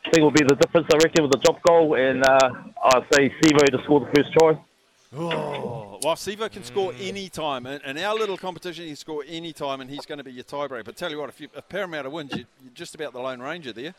I 0.05 0.11
think 0.11 0.23
will 0.23 0.31
be 0.31 0.45
the 0.45 0.57
difference, 0.57 0.87
I 0.93 0.97
reckon, 0.99 1.23
with 1.23 1.33
the 1.33 1.38
drop 1.38 1.62
goal. 1.62 1.95
And 1.95 2.25
uh, 2.25 2.51
I 2.83 3.01
say 3.12 3.31
Sivo 3.43 3.64
to 3.64 3.83
score 3.85 4.01
the 4.01 4.11
first 4.14 4.33
try. 4.33 4.59
Oh, 5.17 5.99
well, 6.03 6.17
Sivo 6.17 6.51
can 6.51 6.64
score 6.64 6.93
any 7.01 7.29
time. 7.29 7.67
and, 7.67 7.81
in 7.85 7.99
our 7.99 8.14
little 8.14 8.37
competition, 8.37 8.85
he 8.85 8.90
can 8.90 8.97
score 8.97 9.25
any 9.27 9.53
time, 9.53 9.81
and 9.81 9.88
he's 9.88 10.05
going 10.05 10.19
to 10.19 10.25
be 10.25 10.33
your 10.33 10.45
tiebreaker. 10.45 10.85
But 10.85 10.97
tell 10.97 11.11
you 11.11 11.19
what, 11.19 11.29
if, 11.29 11.40
you, 11.40 11.49
if 11.57 11.69
Parramatta 11.69 12.11
wins, 12.11 12.33
you, 12.33 12.45
you're 12.62 12.73
just 12.75 12.95
about 12.95 13.12
the 13.12 13.21
Lone 13.21 13.40
Ranger 13.40 13.73
there. 13.73 13.95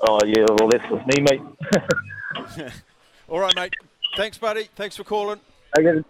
Oh, 0.00 0.20
yeah, 0.24 0.46
well, 0.58 0.68
that's 0.70 0.84
just 0.88 1.06
me, 1.06 1.24
mate. 1.30 2.72
All 3.28 3.40
right, 3.40 3.54
mate. 3.54 3.74
Thanks, 4.16 4.38
buddy. 4.38 4.68
Thanks 4.76 4.96
for 4.96 5.04
calling. 5.04 5.40
Okay. 5.78 6.02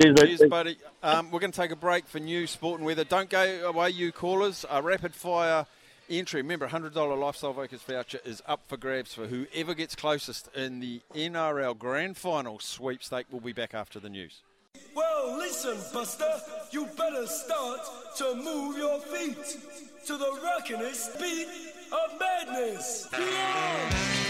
Cheers, 0.00 0.20
mate. 0.20 0.36
Cheers, 0.38 0.50
buddy. 0.50 0.76
Um, 1.02 1.30
we're 1.30 1.40
going 1.40 1.52
to 1.52 1.60
take 1.60 1.70
a 1.70 1.76
break 1.76 2.06
for 2.06 2.18
new 2.18 2.46
sport, 2.46 2.78
and 2.80 2.86
weather. 2.86 3.04
Don't 3.04 3.30
go 3.30 3.68
away, 3.68 3.90
you 3.90 4.12
callers. 4.12 4.66
A 4.68 4.82
rapid 4.82 5.14
fire 5.14 5.64
entry. 6.10 6.42
Remember, 6.42 6.66
a 6.66 6.70
$100 6.70 7.18
Lifestyle 7.18 7.52
Vocus 7.52 7.82
voucher 7.82 8.20
is 8.24 8.42
up 8.46 8.60
for 8.66 8.76
grabs 8.76 9.14
for 9.14 9.26
whoever 9.26 9.74
gets 9.74 9.94
closest 9.94 10.48
in 10.54 10.80
the 10.80 11.00
NRL 11.14 11.78
Grand 11.78 12.16
Final 12.16 12.58
sweepstake. 12.58 13.26
We'll 13.30 13.40
be 13.40 13.52
back 13.52 13.74
after 13.74 14.00
the 14.00 14.08
news. 14.08 14.42
Well, 14.94 15.36
listen, 15.38 15.76
Buster, 15.92 16.40
you 16.70 16.86
better 16.96 17.26
start 17.26 17.80
to 18.16 18.34
move 18.34 18.76
your 18.76 19.00
feet 19.00 19.58
to 20.06 20.16
the 20.16 20.38
rockinest 20.42 21.20
beat 21.20 21.48
of 21.92 22.20
madness. 22.20 23.08
Yeah! 23.12 24.27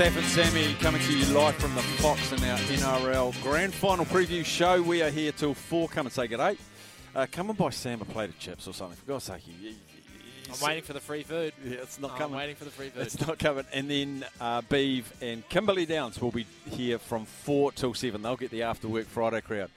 Steph 0.00 0.16
and 0.16 0.26
Sammy 0.28 0.72
coming 0.80 1.02
to 1.02 1.12
you 1.12 1.26
live 1.34 1.54
from 1.56 1.74
the 1.74 1.82
Fox 1.82 2.32
in 2.32 2.42
our 2.44 2.56
NRL 2.56 3.42
Grand 3.42 3.74
Final 3.74 4.06
preview 4.06 4.42
show. 4.42 4.80
We 4.80 5.02
are 5.02 5.10
here 5.10 5.30
till 5.30 5.52
four. 5.52 5.88
Come 5.90 6.06
and 6.06 6.12
say 6.12 6.26
good 6.26 6.38
day. 6.38 6.56
Uh, 7.14 7.26
come 7.30 7.50
and 7.50 7.58
buy 7.58 7.68
Sam 7.68 8.00
a 8.00 8.06
plate 8.06 8.30
of 8.30 8.38
chips 8.38 8.66
or 8.66 8.72
something. 8.72 8.96
For 8.96 9.04
God's 9.04 9.24
sake, 9.24 9.46
you, 9.46 9.52
you- 9.60 9.68
you- 9.68 10.54
I'm 10.54 10.66
waiting 10.66 10.84
for 10.84 10.94
the 10.94 11.00
free 11.00 11.22
food. 11.22 11.52
Yeah, 11.62 11.72
it's 11.82 12.00
not 12.00 12.16
coming. 12.16 12.32
I'm 12.32 12.40
waiting 12.40 12.56
for 12.56 12.64
the 12.64 12.70
free 12.70 12.88
food. 12.88 13.02
It's 13.02 13.20
not 13.26 13.38
coming. 13.38 13.66
And 13.74 13.90
then 13.90 14.24
uh, 14.40 14.62
Beeve 14.70 15.12
and 15.20 15.46
Kimberley 15.50 15.84
Downs 15.84 16.18
will 16.18 16.30
be 16.32 16.46
here 16.70 16.98
from 16.98 17.26
4 17.26 17.72
till 17.72 17.92
7. 17.92 18.22
They'll 18.22 18.36
get 18.36 18.50
the 18.50 18.62
after 18.62 18.88
work 18.88 19.04
Friday 19.04 19.42
crowd. 19.42 19.68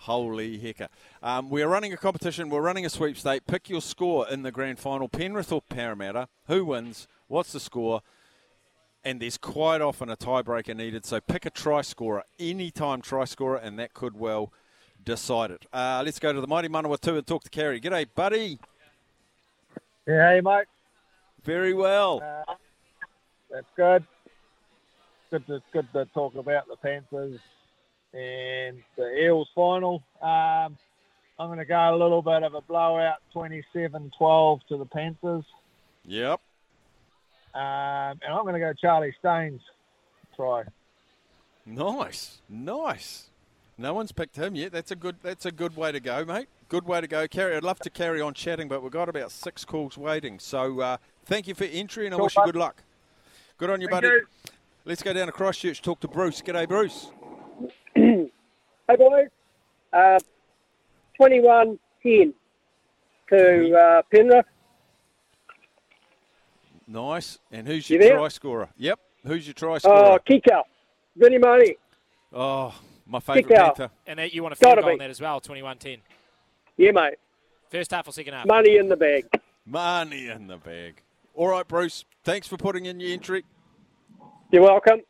Holy 0.00 0.58
hecker. 0.58 0.88
Um, 1.22 1.48
we're 1.48 1.68
running 1.68 1.94
a 1.94 1.96
competition. 1.96 2.50
We're 2.50 2.60
running 2.60 2.84
a 2.84 2.90
sweepstake. 2.90 3.46
Pick 3.46 3.70
your 3.70 3.80
score 3.80 4.28
in 4.28 4.42
the 4.42 4.52
grand 4.52 4.78
final 4.78 5.08
Penrith 5.08 5.50
or 5.50 5.62
Parramatta. 5.62 6.28
Who 6.48 6.66
wins? 6.66 7.08
What's 7.28 7.52
the 7.52 7.60
score? 7.60 8.02
And 9.04 9.20
there's 9.20 9.38
quite 9.38 9.80
often 9.80 10.10
a 10.10 10.16
tiebreaker 10.16 10.76
needed. 10.76 11.06
So 11.06 11.20
pick 11.20 11.46
a 11.46 11.50
try 11.50 11.80
scorer, 11.80 12.24
anytime 12.38 13.00
try 13.00 13.24
scorer, 13.24 13.56
and 13.56 13.78
that 13.78 13.94
could 13.94 14.18
well 14.18 14.52
decide 15.04 15.50
it. 15.50 15.64
Uh, 15.72 16.02
let's 16.04 16.18
go 16.18 16.32
to 16.32 16.40
the 16.40 16.46
Mighty 16.46 16.68
Manawa 16.68 16.98
Manawatu 16.98 17.16
and 17.16 17.26
talk 17.26 17.44
to 17.44 17.50
Kerry. 17.50 17.80
G'day, 17.80 18.06
buddy. 18.14 18.58
Yeah, 20.06 20.34
hey, 20.34 20.40
mate. 20.42 20.66
Very 21.44 21.72
well. 21.72 22.22
Uh, 22.22 22.54
that's 23.50 23.66
good. 23.76 24.04
Good 25.30 25.46
to 25.46 25.62
good 25.72 25.88
to 25.94 26.04
talk 26.06 26.34
about 26.34 26.68
the 26.68 26.76
Panthers 26.76 27.38
and 28.12 28.82
the 28.96 29.24
Eels 29.24 29.48
final. 29.54 30.02
Um, 30.20 30.76
I'm 31.38 31.48
going 31.48 31.58
to 31.58 31.64
go 31.64 31.94
a 31.94 31.96
little 31.96 32.20
bit 32.20 32.42
of 32.42 32.54
a 32.54 32.60
blowout, 32.60 33.18
27-12 33.34 34.60
to 34.68 34.76
the 34.76 34.84
Panthers, 34.84 35.44
Yep. 36.04 36.40
Um, 37.54 38.20
and 38.22 38.32
I'm 38.32 38.42
going 38.42 38.54
to 38.54 38.60
go 38.60 38.72
Charlie 38.80 39.14
Staines 39.18 39.60
try. 40.36 40.64
Nice, 41.66 42.40
nice. 42.48 43.28
No 43.78 43.94
one's 43.94 44.12
picked 44.12 44.36
him 44.36 44.54
yet. 44.54 44.72
That's 44.72 44.90
a 44.90 44.96
good. 44.96 45.16
That's 45.22 45.46
a 45.46 45.52
good 45.52 45.76
way 45.76 45.90
to 45.92 46.00
go, 46.00 46.24
mate. 46.24 46.48
Good 46.68 46.84
way 46.86 47.00
to 47.00 47.06
go, 47.06 47.26
Carry. 47.26 47.56
I'd 47.56 47.64
love 47.64 47.78
to 47.80 47.90
carry 47.90 48.20
on 48.20 48.34
chatting, 48.34 48.68
but 48.68 48.82
we've 48.82 48.92
got 48.92 49.08
about 49.08 49.30
six 49.32 49.64
calls 49.64 49.96
waiting. 49.96 50.38
So 50.38 50.80
uh, 50.80 50.96
thank 51.24 51.48
you 51.48 51.54
for 51.54 51.64
entry, 51.64 52.06
and 52.06 52.14
I 52.14 52.18
Cool, 52.18 52.26
wish 52.26 52.36
you 52.36 52.44
good 52.44 52.56
luck. 52.56 52.82
Good 53.58 53.70
on 53.70 53.80
you, 53.80 53.88
Thank 53.88 54.02
buddy. 54.02 54.14
you. 54.14 54.26
Let's 54.84 55.02
go 55.02 55.12
down 55.12 55.26
to 55.26 55.32
Christchurch. 55.32 55.82
Talk 55.82 56.00
to 56.00 56.08
Bruce. 56.08 56.40
G'day, 56.42 56.68
Bruce. 56.68 57.10
Hey 58.90 58.96
boys, 58.96 59.28
uh, 59.92 60.18
21-10 61.20 61.78
to 63.28 63.74
uh, 63.78 64.02
Penrith. 64.10 64.44
Nice. 66.90 67.38
And 67.52 67.68
who's 67.68 67.88
your 67.88 68.00
there? 68.00 68.16
try 68.16 68.28
scorer? 68.28 68.68
Yep. 68.76 68.98
Who's 69.24 69.46
your 69.46 69.54
try 69.54 69.78
scorer? 69.78 69.96
Oh, 69.96 70.18
scorer? 70.24 70.40
Kika, 70.40 70.62
Vinny 71.16 71.38
Money. 71.38 71.76
Oh, 72.32 72.74
my 73.06 73.20
favourite 73.20 73.46
Kick. 73.46 73.56
Panther. 73.56 73.90
And 74.06 74.18
that 74.18 74.34
you 74.34 74.42
want 74.42 74.54
a 74.54 74.56
field 74.56 74.72
Gotta 74.72 74.82
goal 74.82 74.90
be. 74.90 74.92
on 74.94 74.98
that 74.98 75.10
as 75.10 75.20
well, 75.20 75.40
21-10. 75.40 75.98
Yeah, 76.76 76.90
mate. 76.90 77.14
First 77.70 77.92
half 77.92 78.08
or 78.08 78.12
second 78.12 78.34
half? 78.34 78.46
Money 78.46 78.76
in 78.76 78.88
the 78.88 78.96
bag. 78.96 79.26
Money 79.64 80.26
in 80.28 80.48
the 80.48 80.56
bag. 80.56 81.00
All 81.34 81.48
right, 81.48 81.66
Bruce. 81.66 82.04
Thanks 82.24 82.48
for 82.48 82.56
putting 82.56 82.86
in 82.86 82.98
your 82.98 83.12
entry. 83.12 83.44
You're 84.50 84.62
welcome. 84.62 85.02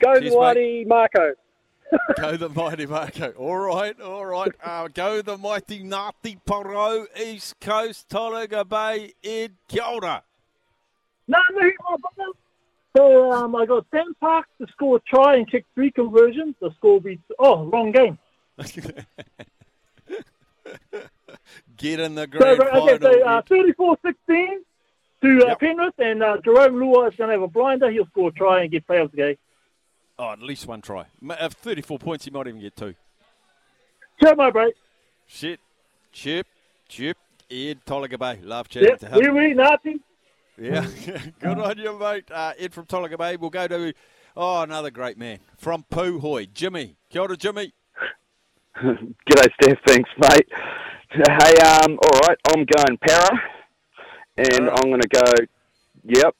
Go 0.00 0.20
Cheers, 0.20 0.32
the 0.32 0.38
mighty 0.38 0.84
Marco. 0.84 1.34
go 2.20 2.36
the 2.36 2.48
mighty 2.48 2.86
Marco. 2.86 3.30
All 3.32 3.56
right, 3.56 4.00
all 4.00 4.24
right. 4.24 4.52
Uh, 4.62 4.86
go 4.88 5.20
the 5.20 5.36
mighty 5.36 5.82
Ngāti 5.82 6.38
Paro, 6.46 7.06
East 7.20 7.58
Coast, 7.60 8.08
Tolaga 8.08 8.68
Bay, 8.68 9.14
Ed 9.24 9.54
Kia 9.66 9.98
No, 11.28 11.38
no, 11.52 11.70
but 12.02 12.12
no. 12.18 12.32
So 12.96 13.30
um, 13.32 13.54
I 13.54 13.66
got 13.66 13.88
Dan 13.90 14.14
Park 14.20 14.46
to 14.60 14.66
score 14.72 14.96
a 14.96 15.00
try 15.00 15.36
and 15.36 15.48
kick 15.50 15.64
three 15.74 15.90
conversions. 15.90 16.54
The 16.60 16.70
score 16.76 17.00
beats. 17.00 17.22
Oh, 17.38 17.64
wrong 17.66 17.92
game. 17.92 18.18
Get 21.76 22.00
in 22.00 22.14
the 22.14 22.22
So, 22.22 22.28
grand 22.38 22.60
okay, 22.60 22.98
final. 22.98 23.12
so 23.12 23.26
uh, 23.26 23.38
Ed. 23.38 23.44
34-16 24.28 24.46
to 25.22 25.46
uh, 25.46 25.54
Penrith, 25.56 25.94
and 25.98 26.22
uh, 26.22 26.36
Jarome 26.38 26.74
Luai 26.74 27.08
is 27.10 27.16
going 27.16 27.28
to 27.28 27.32
have 27.34 27.42
a 27.42 27.48
blinder. 27.48 27.90
He'll 27.90 28.06
score 28.06 28.28
a 28.30 28.32
try 28.32 28.62
and 28.62 28.70
get 28.70 28.86
play 28.86 28.98
of 28.98 29.10
the 29.12 29.16
game. 29.16 29.36
Oh, 30.18 30.32
at 30.32 30.42
least 30.42 30.66
one 30.66 30.80
try. 30.80 31.06
Of 31.38 31.52
34 31.54 31.98
points, 31.98 32.24
he 32.24 32.30
might 32.30 32.46
even 32.48 32.60
get 32.60 32.74
two. 32.76 32.94
Cheers, 34.22 34.36
my 34.36 34.50
break. 34.50 34.74
Shit. 35.26 35.60
Chip, 36.12 36.46
chip. 36.88 37.16
Ed 37.50 37.78
Tolaga 37.86 38.18
Bay. 38.18 38.40
Love 38.42 38.68
chatting 38.68 38.88
Yep, 38.90 38.98
to 39.00 39.08
him. 39.08 39.18
we 39.20 39.30
we 39.48 39.54
Nazi. 39.54 40.00
Yeah, 40.60 40.86
good 41.40 41.58
on 41.58 41.78
you, 41.78 41.96
mate. 41.98 42.30
Uh, 42.30 42.52
Ed 42.58 42.74
from 42.74 42.86
Tolaga 42.86 43.16
Bay. 43.16 43.36
We'll 43.36 43.50
go 43.50 43.68
to, 43.68 43.92
oh, 44.36 44.62
another 44.62 44.90
great 44.90 45.16
man 45.16 45.38
from 45.56 45.84
Puhoi, 45.90 46.52
Jimmy. 46.52 46.96
Kia 47.10 47.22
ora, 47.22 47.36
Jimmy. 47.36 47.72
G'day, 48.82 49.48
Steph. 49.62 49.78
Thanks, 49.86 50.10
mate. 50.18 50.48
Hey, 51.10 51.56
um, 51.60 51.98
all 52.02 52.20
right, 52.20 52.38
I'm 52.48 52.64
going 52.64 52.98
para, 52.98 53.40
and 54.36 54.68
I'm 54.68 54.90
going 54.90 55.00
to 55.00 55.08
go. 55.08 55.32
Yep. 56.04 56.34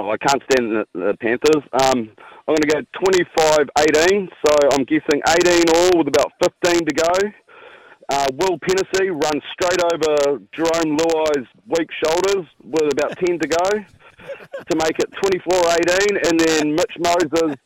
Oh, 0.00 0.10
I 0.10 0.16
can't 0.16 0.42
stand 0.50 0.72
the, 0.72 0.86
the 0.94 1.16
Panthers. 1.20 1.62
Um, 1.72 2.10
I'm 2.46 2.54
going 2.54 2.62
to 2.62 2.66
go 2.66 2.80
25-18. 3.04 4.28
So 4.44 4.68
I'm 4.72 4.84
guessing 4.84 5.22
18 5.28 5.64
all 5.74 5.98
with 5.98 6.08
about 6.08 6.32
15 6.42 6.86
to 6.86 6.94
go. 6.94 7.12
Uh, 8.08 8.26
Will 8.32 8.58
Penisini 8.58 9.10
runs 9.10 9.42
straight 9.52 9.82
over 9.82 10.38
Jarome 10.56 10.96
Luai's 10.98 11.46
weak 11.66 11.90
shoulders 12.02 12.46
with 12.64 12.92
about 12.92 13.18
10 13.18 13.38
to 13.38 13.48
go. 13.48 13.84
to 14.70 14.76
make 14.76 14.98
it 14.98 15.10
24-18, 15.12 16.28
and 16.28 16.40
then 16.40 16.74
Mitch 16.74 16.96
Moses 16.98 17.56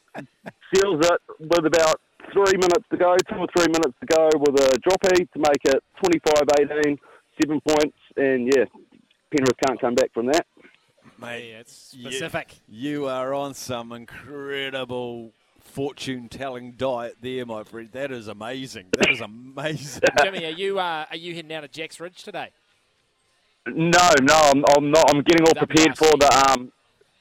seals 0.75 1.07
it 1.07 1.21
with 1.39 1.67
about 1.67 2.01
three 2.33 2.57
minutes 2.59 2.85
to 2.91 2.97
go, 2.97 3.17
two 3.29 3.37
or 3.37 3.47
three 3.57 3.67
minutes 3.69 3.95
to 4.01 4.07
go 4.07 4.29
with 4.35 4.61
a 4.61 4.79
droppy 4.79 5.31
to 5.33 5.39
make 5.39 5.65
it 5.65 5.83
25-18, 6.05 6.99
seven 7.43 7.61
points, 7.67 7.97
and 8.17 8.53
yeah, 8.55 8.65
Penrith 9.31 9.57
can't 9.67 9.81
come 9.81 9.95
back 9.95 10.13
from 10.13 10.27
that. 10.27 10.47
Mate, 11.19 11.51
Yeah, 11.51 11.61
it's 11.61 11.73
specific. 11.73 12.61
You, 12.69 12.91
you 12.91 13.07
are 13.07 13.33
on 13.33 13.55
some 13.55 13.93
incredible 13.93 15.33
fortune-telling 15.73 16.73
diet 16.73 17.17
there, 17.21 17.47
my 17.47 17.65
friend. 17.65 17.89
That 17.93 18.13
is 18.13 18.29
amazing. 18.29 18.87
That 18.99 19.11
is 19.11 19.21
amazing. 19.21 20.03
Jimmy, 20.23 20.45
are 20.45 20.51
you 20.51 20.79
uh, 20.79 21.07
are 21.11 21.17
you 21.17 21.35
heading 21.35 21.49
down 21.49 21.63
to 21.63 21.69
Jack's 21.69 21.99
Ridge 21.99 22.23
today? 22.23 22.51
No, 23.67 24.11
no, 24.21 24.35
I'm, 24.35 24.65
I'm 24.77 24.91
not. 24.91 25.05
I'm 25.15 25.23
getting 25.23 25.47
all 25.47 25.55
prepared 25.55 25.97
for 25.97 26.11
the 26.19 26.51
um, 26.51 26.73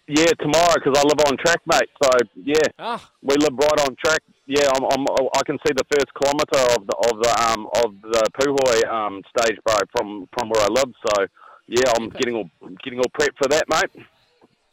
yeah, 0.08 0.26
tomorrow 0.40 0.74
because 0.76 0.98
I 0.98 1.04
live 1.04 1.22
on 1.28 1.38
track, 1.38 1.62
mate. 1.68 1.90
So 2.04 2.10
yeah, 2.44 2.68
Ah. 2.80 3.12
we 3.22 3.36
live 3.38 3.54
right 3.54 3.80
on 3.88 3.96
track. 4.04 4.20
Yeah, 4.48 4.68
I'm, 4.76 4.84
I'm, 4.84 5.06
I 5.36 5.42
can 5.46 5.58
see 5.66 5.72
the 5.74 5.86
first 5.94 6.08
kilometre 6.20 6.74
of 6.76 6.88
the 6.88 6.96
of 7.10 7.22
the 7.24 7.52
um 7.52 7.68
of 7.86 8.02
the 8.02 8.24
Puhoi 8.40 8.92
um 8.92 9.22
stage, 9.30 9.58
bro, 9.66 9.76
from 9.96 10.28
from 10.38 10.50
where 10.50 10.64
I 10.64 10.68
live. 10.68 10.92
So 11.08 11.26
yeah, 11.68 11.94
I'm 11.98 12.10
getting 12.10 12.36
all 12.36 12.50
getting 12.84 13.00
all 13.00 13.12
prepped 13.18 13.38
for 13.38 13.48
that, 13.50 13.64
mate. 13.70 14.06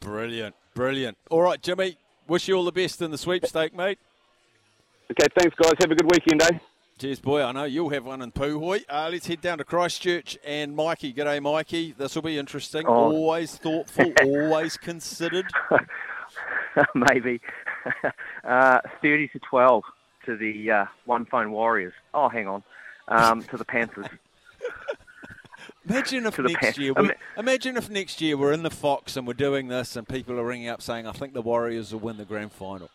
Brilliant, 0.01 0.55
brilliant. 0.73 1.17
All 1.29 1.41
right, 1.41 1.61
Jimmy. 1.61 1.97
Wish 2.29 2.47
you 2.47 2.53
all 2.53 2.63
the 2.63 2.71
best 2.71 3.01
in 3.01 3.09
the 3.09 3.17
sweepstake, 3.17 3.73
mate. 3.73 3.97
Okay, 5.09 5.25
thanks, 5.35 5.55
guys. 5.55 5.73
Have 5.79 5.89
a 5.89 5.95
good 5.95 6.11
weekend, 6.11 6.43
eh? 6.43 6.59
Cheers, 6.99 7.19
boy. 7.19 7.41
I 7.41 7.51
know 7.51 7.63
you'll 7.63 7.89
have 7.89 8.05
one 8.05 8.21
in 8.21 8.31
Puhoi. 8.31 8.83
Uh, 8.87 9.09
let's 9.11 9.25
head 9.25 9.41
down 9.41 9.57
to 9.57 9.63
Christchurch 9.63 10.37
and 10.45 10.75
Mikey. 10.75 11.11
G'day, 11.11 11.41
Mikey. 11.41 11.95
This 11.97 12.13
will 12.13 12.21
be 12.21 12.37
interesting. 12.37 12.85
Oh. 12.85 13.11
Always 13.11 13.55
thoughtful, 13.55 14.13
always 14.23 14.77
considered. 14.77 15.47
Maybe. 16.93 17.41
uh, 18.43 18.79
30 19.01 19.29
to 19.29 19.39
12 19.39 19.83
to 20.27 20.37
the 20.37 20.69
uh, 20.69 20.85
One 21.05 21.25
Phone 21.25 21.51
Warriors. 21.51 21.93
Oh, 22.13 22.29
hang 22.29 22.47
on. 22.47 22.63
Um, 23.07 23.41
to 23.45 23.57
the 23.57 23.65
Panthers. 23.65 24.05
Imagine 25.89 26.25
if 26.25 26.35
To 26.35 26.43
the 26.43 26.49
next 26.49 26.75
Pan- 26.75 26.83
year, 26.83 26.93
I 26.95 27.01
we, 27.01 27.07
mean- 27.07 27.17
imagine 27.37 27.77
if 27.77 27.89
next 27.89 28.21
year 28.21 28.37
we're 28.37 28.51
in 28.53 28.63
the 28.63 28.69
Fox 28.69 29.17
and 29.17 29.25
we're 29.27 29.33
doing 29.33 29.67
this, 29.67 29.95
and 29.95 30.07
people 30.07 30.39
are 30.39 30.45
ringing 30.45 30.67
up 30.69 30.81
saying, 30.81 31.07
"I 31.07 31.11
think 31.11 31.33
the 31.33 31.41
Warriors 31.41 31.91
will 31.93 31.99
win 32.01 32.17
the 32.17 32.25
grand 32.25 32.51
final." 32.51 32.89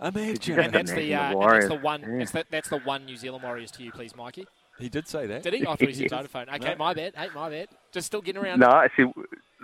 Imagine. 0.00 0.60
And 0.60 0.72
that's 0.72 0.92
the, 0.92 1.14
uh, 1.14 1.32
and 1.32 1.42
that's 1.52 1.68
the 1.68 1.74
one. 1.74 2.18
That's, 2.18 2.30
the, 2.30 2.44
that's 2.50 2.68
the 2.68 2.78
one 2.78 3.04
New 3.04 3.16
Zealand 3.16 3.42
Warriors 3.42 3.70
to 3.72 3.82
you, 3.82 3.90
please, 3.90 4.14
Mikey. 4.14 4.46
He 4.78 4.88
did 4.88 5.08
say 5.08 5.26
that. 5.26 5.42
Did 5.42 5.54
he? 5.54 5.62
I 5.62 5.64
thought 5.76 5.80
he 5.80 5.92
said 5.92 6.06
Yes. 6.10 6.12
Vodafone. 6.12 6.54
Okay, 6.54 6.70
No. 6.70 6.76
my 6.76 6.94
bad. 6.94 7.14
Hey, 7.16 7.26
my 7.34 7.50
bad. 7.50 7.68
Just 7.90 8.06
still 8.06 8.20
getting 8.22 8.40
around. 8.40 8.60
No, 8.60 8.68
I 8.68 8.88
see. 8.96 9.02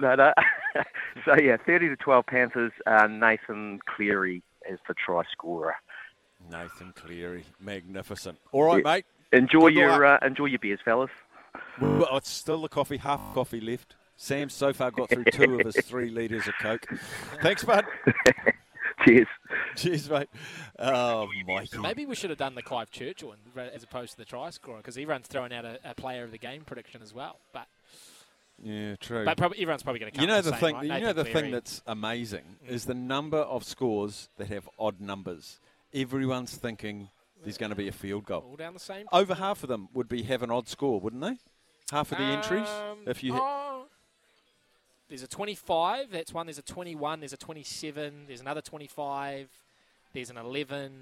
No, 0.01 0.15
no. 0.17 0.33
so, 1.25 1.37
yeah, 1.41 1.57
30 1.65 1.89
to 1.91 1.97
12 1.97 2.27
Panthers. 2.27 2.73
Uh, 2.85 3.07
Nathan 3.07 3.79
Cleary 3.87 4.43
is 4.69 4.81
the 4.89 4.95
try 4.95 5.23
scorer. 5.31 5.77
Nathan 6.51 6.93
Cleary, 6.97 7.45
magnificent. 7.61 8.39
All 8.51 8.65
right, 8.65 8.83
Yeah. 8.85 8.93
mate. 8.93 9.05
Enjoy 9.33 9.69
Good 9.71 9.75
your 9.75 10.05
uh, 10.05 10.19
enjoy 10.23 10.47
your 10.47 10.59
beers, 10.59 10.79
fellas. 10.85 11.11
Well, 11.81 12.17
it's 12.17 12.31
still 12.31 12.63
the 12.63 12.69
coffee, 12.69 12.99
half 12.99 13.21
coffee 13.35 13.61
left. 13.61 13.97
Sam's 14.17 14.55
so 14.55 14.73
far 14.73 14.91
got 14.91 15.09
through 15.11 15.25
two 15.25 15.59
of 15.59 15.67
his 15.67 15.85
three 15.85 16.11
litres 16.11 16.47
of 16.47 16.55
Coke. 16.61 16.87
Thanks, 17.43 17.65
bud. 17.65 17.85
Cheers. 19.05 19.27
Cheers, 19.77 20.09
mate. 20.09 20.29
Oh, 20.79 21.29
Mikey. 21.47 21.79
Maybe 21.79 22.07
we 22.07 22.15
should 22.15 22.31
have 22.31 22.39
done 22.39 22.55
the 22.55 22.63
Clive 22.63 22.91
Churchill 22.91 23.31
one 23.31 23.69
as 23.75 23.83
opposed 23.83 24.13
to 24.13 24.19
the 24.19 24.25
try 24.25 24.51
scorer 24.51 24.79
because 24.79 24.97
everyone's 24.97 25.27
throwing 25.27 25.53
out 25.53 25.65
a, 25.65 25.79
a 25.85 25.95
player 25.95 26.25
of 26.25 26.31
the 26.31 26.39
game 26.39 26.63
prediction 26.65 27.03
as 27.03 27.13
well. 27.13 27.37
But 27.53 27.67
Yeah, 28.63 28.95
true. 28.97 29.25
But 29.25 29.37
probably 29.37 29.59
everyone's 29.59 29.83
probably 29.83 29.99
going 30.01 30.13
to 30.13 30.17
come. 30.17 30.23
You 30.23 30.29
know 30.29 30.37
with 30.37 30.45
the 30.47 30.51
same, 30.53 30.61
thing. 30.61 30.75
right? 30.77 31.01
You 31.01 31.07
know 31.07 31.13
the 31.13 31.25
Cleary. 31.25 31.41
thing 31.43 31.51
that's 31.51 31.83
amazing 31.87 32.45
is 32.67 32.85
the 32.87 32.95
number 32.95 33.39
of 33.39 33.65
scores 33.65 34.29
that 34.39 34.47
have 34.47 34.69
odd 34.79 35.01
numbers. 35.01 35.59
Everyone's 35.93 36.55
thinking 36.55 37.09
there's 37.43 37.59
going 37.59 37.71
to 37.71 37.77
be 37.77 37.89
a 37.89 37.93
field 37.93 38.25
goal. 38.25 38.45
all 38.49 38.57
down 38.57 38.75
the 38.75 38.81
same. 38.81 39.07
Over 39.13 39.35
half 39.35 39.63
of 39.65 39.69
them 39.69 39.89
would 39.93 40.09
be 40.09 40.23
have 40.23 40.43
an 40.43 40.51
odd 40.51 40.69
score, 40.69 40.99
wouldn't 41.01 41.21
they? 41.23 41.37
Half 41.91 42.13
of 42.13 42.19
the 42.19 42.25
entries, 42.25 42.69
Um, 42.69 42.99
if 43.07 43.23
you. 43.23 43.35
hit 43.35 43.43
oh, 43.43 43.87
there's 45.09 45.23
a 45.23 45.29
25. 45.29 46.11
That's 46.11 46.33
one. 46.33 46.47
There's 46.47 46.59
a 46.59 46.63
21. 46.63 47.21
There's 47.21 47.33
a 47.33 47.37
27. 47.37 48.25
There's 48.27 48.41
another 48.41 48.63
25. 48.63 49.49
There's 50.13 50.31
an 50.31 50.39
11. 50.39 50.93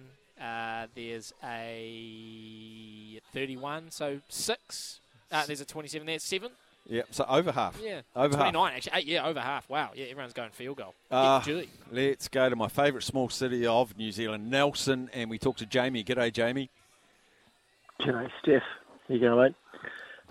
Uh, 0.40 0.86
there's 0.94 1.32
a 1.44 3.20
31. 3.32 3.90
So 3.90 4.20
six. 4.28 5.00
Uh, 5.30 5.46
there's 5.46 5.60
a 5.60 5.64
27. 5.64 6.04
There's 6.06 6.22
seven. 6.24 6.50
yeah, 6.86 7.02
so 7.10 7.24
over 7.28 7.52
half. 7.52 7.78
Yeah, 7.82 8.00
over 8.16 8.34
29 8.36 8.72
actually. 8.74 8.92
Eight, 8.98 9.06
yeah, 9.06 9.24
over 9.26 9.40
half. 9.40 9.68
Wow. 9.70 9.90
Yeah, 9.94 10.06
everyone's 10.06 10.32
going 10.32 10.50
field 10.50 10.78
goal. 10.78 10.94
Uh, 11.10 11.40
Julie. 11.42 11.70
let's 11.92 12.26
go 12.28 12.50
to 12.50 12.56
my 12.56 12.68
favourite 12.68 13.04
small 13.04 13.28
city 13.28 13.64
of 13.66 13.96
New 13.96 14.10
Zealand, 14.12 14.50
Nelson, 14.50 15.08
and 15.14 15.30
we 15.30 15.38
talk 15.38 15.56
to 15.58 15.66
Jamie. 15.66 16.02
G'day, 16.02 16.32
Jamie. 16.32 16.70
G'day, 18.00 18.28
Steph. 18.42 18.62
You 19.08 19.20
going, 19.20 19.38
mate? 19.42 19.54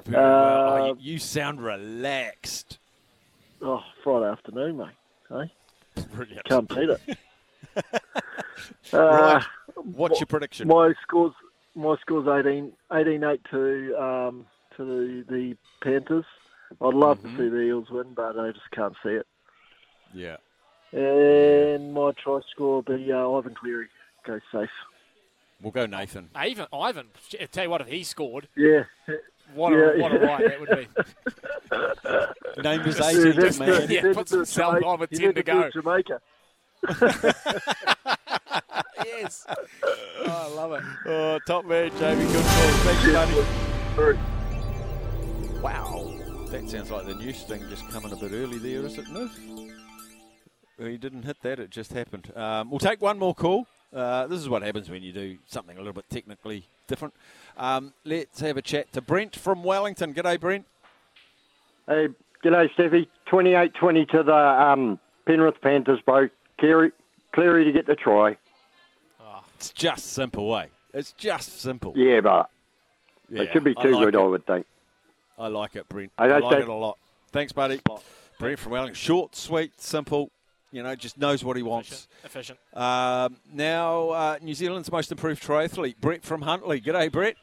Very 0.06 0.24
well. 0.24 0.70
Oh, 0.70 0.82
Uh, 0.82 0.86
you, 0.88 0.98
you 1.14 1.20
sound 1.20 1.62
relaxed. 1.62 2.80
Oh, 3.62 3.84
Friday 4.04 4.30
afternoon, 4.32 4.78
mate. 4.78 4.88
Hey? 5.30 6.04
Brilliant. 6.14 6.46
Can't 6.46 6.70
beat 6.70 6.90
it. 6.90 7.02
Right. 8.94 9.36
Uh, 9.38 9.42
What's 9.76 10.20
your 10.20 10.28
prediction? 10.28 10.68
My 10.68 10.94
scores, 11.04 11.34
my 11.76 11.96
scores 12.02 12.28
18, 12.28 12.74
18-8 12.92 13.40
to 13.52 14.04
um, 14.04 14.46
to 14.76 14.84
the, 14.86 15.26
the 15.34 15.58
Panthers. 15.82 16.26
I'd 16.82 16.94
love 16.94 17.20
Mm-hmm. 17.20 17.38
to 17.38 17.44
see 17.44 17.50
the 17.50 17.62
Eels 17.62 17.90
win, 17.90 18.14
but 18.14 18.38
I 18.38 18.52
just 18.52 18.70
can't 18.72 18.96
see 19.02 19.10
it. 19.12 19.26
Yeah. 20.14 20.38
And 20.92 21.94
my 21.94 22.12
try 22.22 22.40
score 22.52 22.82
will 22.86 22.98
be 22.98 23.12
uh, 23.12 23.30
Ivan 23.32 23.56
Cleary. 23.56 23.88
Go 24.26 24.40
safe. 24.52 24.70
We'll 25.62 25.72
go 25.72 25.86
Nathan. 25.86 26.30
Ivan, 26.36 26.68
Ivan. 26.74 27.08
I 27.40 27.46
tell 27.46 27.64
you 27.64 27.70
what, 27.70 27.82
if 27.82 27.88
he 27.88 28.04
scored, 28.04 28.48
Yeah. 28.56 28.84
What 29.54 29.74
a 29.74 29.76
Yeah, 29.98 30.02
what 30.02 30.12
a 30.14 30.16
yeah. 30.20 30.26
right 30.26 30.44
that 30.48 30.60
would 30.60 30.70
be. 32.56 32.62
Name 32.64 32.82
his 32.82 33.00
Yeah, 33.00 33.10
agent, 33.10 33.36
that's 33.38 33.60
man. 33.60 33.68
the- 33.88 33.94
Yeah, 33.94 34.02
that's 34.02 34.18
puts 34.18 34.32
the 34.32 34.38
himself 34.38 34.72
Jamaica- 34.74 34.88
on 34.88 35.00
with 35.00 35.10
10 35.12 35.34
to 35.36 35.44
go. 35.44 35.70
Jamaica. 35.70 36.20
yes. 39.06 39.46
Oh, 39.84 40.26
I 40.28 40.48
love 40.56 40.72
it. 40.74 40.84
Oh, 41.08 41.40
top 41.48 41.66
man, 41.66 41.92
Jamie. 42.00 42.26
Good 42.26 42.34
call. 42.34 42.72
Thanks, 42.84 43.06
buddy. 43.96 44.18
Wow. 45.62 46.08
That 46.50 46.70
sounds 46.70 46.92
like 46.92 47.06
the 47.06 47.16
news 47.16 47.44
thing 47.44 47.64
just 47.70 47.88
coming 47.90 48.12
a 48.12 48.16
bit 48.16 48.32
early 48.34 48.58
there, 48.58 48.86
is 48.86 48.98
it, 48.98 49.06
Niv? 49.06 49.32
Well, 50.78 50.88
you 50.90 50.98
didn't 50.98 51.24
hit 51.24 51.38
that, 51.44 51.60
it 51.60 51.70
just 51.70 51.94
happened. 51.94 52.32
Um, 52.36 52.70
we'll 52.70 52.80
take 52.80 53.02
one 53.02 53.20
more 53.20 53.36
call. 53.36 53.68
Uh, 53.94 54.26
this 54.28 54.40
is 54.40 54.48
what 54.48 54.62
happens 54.62 54.90
when 54.90 55.04
you 55.04 55.12
do 55.12 55.38
something 55.48 55.76
a 55.76 55.80
little 55.80 55.94
bit 55.94 56.10
technically 56.10 56.66
different. 56.88 57.14
Um, 57.58 57.94
let's 58.06 58.40
have 58.40 58.58
a 58.58 58.62
chat 58.62 58.92
to 58.94 59.02
Brent 59.02 59.36
from 59.36 59.64
Wellington. 59.64 60.14
G'day, 60.14 60.40
Brent. 60.40 60.66
Hey, 61.88 62.08
g'day, 62.44 62.70
Steffi. 62.76 63.08
28-20 63.30 64.10
to 64.10 64.24
the 64.24 64.34
um, 64.34 65.00
Penrith 65.26 65.60
Panthers, 65.62 66.00
bro. 66.06 66.30
Cleary, 66.60 66.92
Cleary 67.34 67.66
to 67.66 67.72
get 67.72 67.86
the 67.86 67.96
try. 67.96 68.38
It's 69.56 69.72
just 69.72 70.14
simple, 70.14 70.56
eh? 70.58 70.66
It's 70.94 71.12
just 71.14 71.60
simple. 71.62 71.94
Yeah, 71.96 72.22
but 72.22 72.50
Yeah, 73.30 73.44
it 73.44 73.50
should 73.54 73.64
be 73.64 73.76
I 73.78 73.84
too 73.84 73.92
like 73.92 74.06
good, 74.06 74.16
it. 74.16 74.20
I 74.20 74.24
would 74.24 74.46
think. 74.48 74.66
I 75.38 75.48
like 75.50 75.76
it, 75.76 75.88
Brent. 75.88 76.12
I 76.18 76.26
I, 76.26 76.40
like 76.40 76.52
think- 76.52 76.64
it 76.64 76.70
a 76.70 76.74
lot. 76.74 76.98
Thanks, 77.32 77.52
buddy. 77.54 77.80
Brent 78.40 78.58
from 78.60 78.72
Wellington. 78.72 78.96
Short, 78.96 79.36
sweet, 79.36 79.80
simple. 79.80 80.32
You 80.72 80.84
know, 80.84 80.96
just 80.96 81.18
knows 81.18 81.44
what 81.44 81.58
he 81.58 81.64
wants. 81.64 82.08
Efficient. 82.24 82.58
Um, 82.74 83.36
now, 83.54 84.10
uh, 84.10 84.38
New 84.42 84.54
Zealand's 84.54 84.90
most 84.92 85.12
improved 85.12 85.44
triathlete, 85.44 85.96
Brett 86.00 86.24
from 86.24 86.42
Huntly. 86.42 86.80
G'day, 86.82 87.12
Brett. 87.12 87.36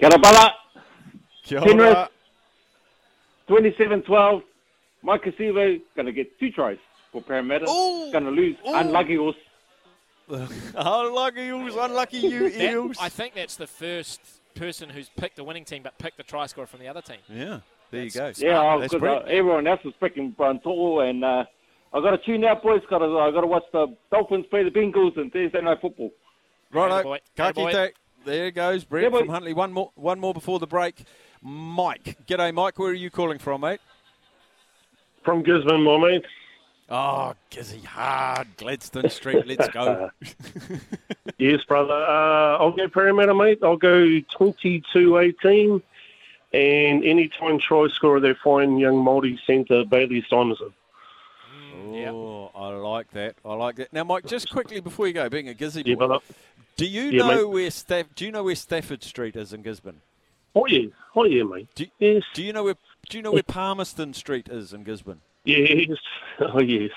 G'day, 0.00 0.20
brother. 0.20 0.50
Kia 1.44 1.60
Penrith, 1.60 2.08
27-12. 3.48 4.42
Maika 5.04 5.36
Sivo 5.36 5.80
going 5.94 6.06
to 6.06 6.12
get 6.12 6.38
two 6.40 6.50
tries 6.50 6.78
for 7.12 7.22
Parramatta. 7.22 7.66
Going 7.66 8.24
to 8.24 8.30
lose. 8.30 8.56
Unlucky 8.66 9.16
horse. 9.16 9.36
unlucky 10.74 11.40
Eels, 11.40 11.74
unlucky 11.76 12.18
you 12.18 12.50
That- 12.50 12.72
Eels. 12.72 12.96
I 13.00 13.08
think 13.08 13.34
that's 13.34 13.56
the 13.56 13.66
first 13.66 14.20
person 14.54 14.88
who's 14.90 15.08
picked 15.16 15.36
the 15.36 15.44
winning 15.44 15.64
team 15.64 15.82
but 15.82 15.96
picked 15.98 16.16
the 16.16 16.22
try 16.22 16.46
scorer 16.46 16.66
from 16.66 16.80
the 16.80 16.88
other 16.88 17.00
team. 17.00 17.18
Yeah, 17.28 17.60
there 17.90 18.02
you 18.02 18.10
go. 18.10 18.32
Yeah, 18.36 18.76
That's 18.78 18.92
because 18.92 19.22
uh, 19.22 19.26
everyone 19.26 19.66
else 19.66 19.82
was 19.84 19.94
picking 20.00 20.32
Bruntor, 20.32 21.08
and 21.08 21.24
uh, 21.24 21.44
I 21.92 22.00
got 22.00 22.10
to 22.10 22.18
tune 22.18 22.44
out, 22.44 22.62
boys. 22.62 22.82
Got 22.90 22.98
to, 22.98 23.18
I 23.18 23.30
got 23.30 23.40
to 23.40 23.46
watch 23.46 23.64
the 23.72 23.94
Dolphins 24.12 24.46
play 24.50 24.62
the 24.62 24.70
Bengals 24.70 25.16
and 25.16 25.32
Thursday 25.32 25.60
night 25.60 25.80
football. 25.80 26.10
Righto. 26.72 27.02
Attaboy. 27.08 27.18
Kaki 27.36 27.60
Attaboy. 27.62 27.72
take. 27.72 27.94
There 28.24 28.50
goes 28.50 28.84
Brett 28.84 29.04
Yeah, 29.04 29.08
boy. 29.10 29.20
from 29.20 29.28
Huntly. 29.28 29.54
One 29.54 29.72
more, 29.72 29.90
one 29.94 30.20
more 30.20 30.34
before 30.34 30.58
the 30.58 30.66
break. 30.66 31.04
Mike. 31.42 32.18
G'day, 32.26 32.52
Mike. 32.52 32.78
Where 32.78 32.90
are 32.90 32.94
you 32.94 33.10
calling 33.10 33.38
from, 33.38 33.62
mate? 33.62 33.80
From 35.24 35.42
Gisborne, 35.42 35.82
my 35.82 35.96
mate. 35.98 36.24
Oh, 36.90 37.34
Gizzy 37.50 37.84
hard. 37.84 38.48
Gladstone 38.56 39.10
Street. 39.10 39.46
Let's 39.46 39.68
go. 39.68 40.10
Yes, 41.38 41.62
brother. 41.68 41.92
Uh, 41.94 42.56
I'll 42.58 42.72
go 42.72 42.88
Parramatta, 42.88 43.32
mate. 43.32 43.60
I'll 43.62 43.76
go 43.76 44.04
22-18. 44.40 45.80
And 46.52 47.04
anytime 47.04 47.60
try 47.60 47.86
scorer, 47.94 48.18
they 48.18 48.34
find 48.42 48.80
young 48.80 48.96
Māori 48.96 49.38
centre 49.46 49.84
Bailey 49.84 50.24
Simonsson. 50.28 50.72
Oh, 51.94 52.50
I 52.54 52.68
like 52.68 53.10
that. 53.12 53.36
I 53.44 53.54
like 53.54 53.76
that. 53.76 53.92
Now, 53.92 54.04
Mike, 54.04 54.26
just 54.26 54.50
quickly 54.50 54.80
before 54.80 55.06
you 55.06 55.12
go, 55.12 55.28
being 55.28 55.48
a 55.48 55.54
Gizzy 55.54 55.82
boy, 55.96 56.06
Yeah, 56.06 56.18
do 56.76 56.86
you 56.86 57.02
Yeah, 57.04 57.18
know 57.26 57.28
mate. 57.48 57.54
where 57.54 57.70
Staff? 57.70 58.06
Do 58.14 58.24
you 58.24 58.32
know 58.32 58.44
where 58.44 58.54
Stafford 58.54 59.02
Street 59.02 59.36
is 59.36 59.52
in 59.52 59.62
Gisborne? 59.62 60.00
Oh 60.54 60.66
yeah, 60.66 60.88
oh 61.14 61.24
yeah, 61.24 61.42
mate. 61.44 61.68
Do, 61.74 61.86
yes. 61.98 62.22
Do 62.34 62.42
you 62.42 62.52
know 62.52 62.64
where? 62.64 62.74
Do 63.08 63.16
you 63.16 63.22
know 63.22 63.32
where 63.32 63.42
Palmerston 63.42 64.12
Street 64.14 64.48
is 64.48 64.72
in 64.72 64.84
Gisborne? 64.84 65.20
Yes. 65.44 65.88
Oh 66.40 66.60
yes. 66.60 66.90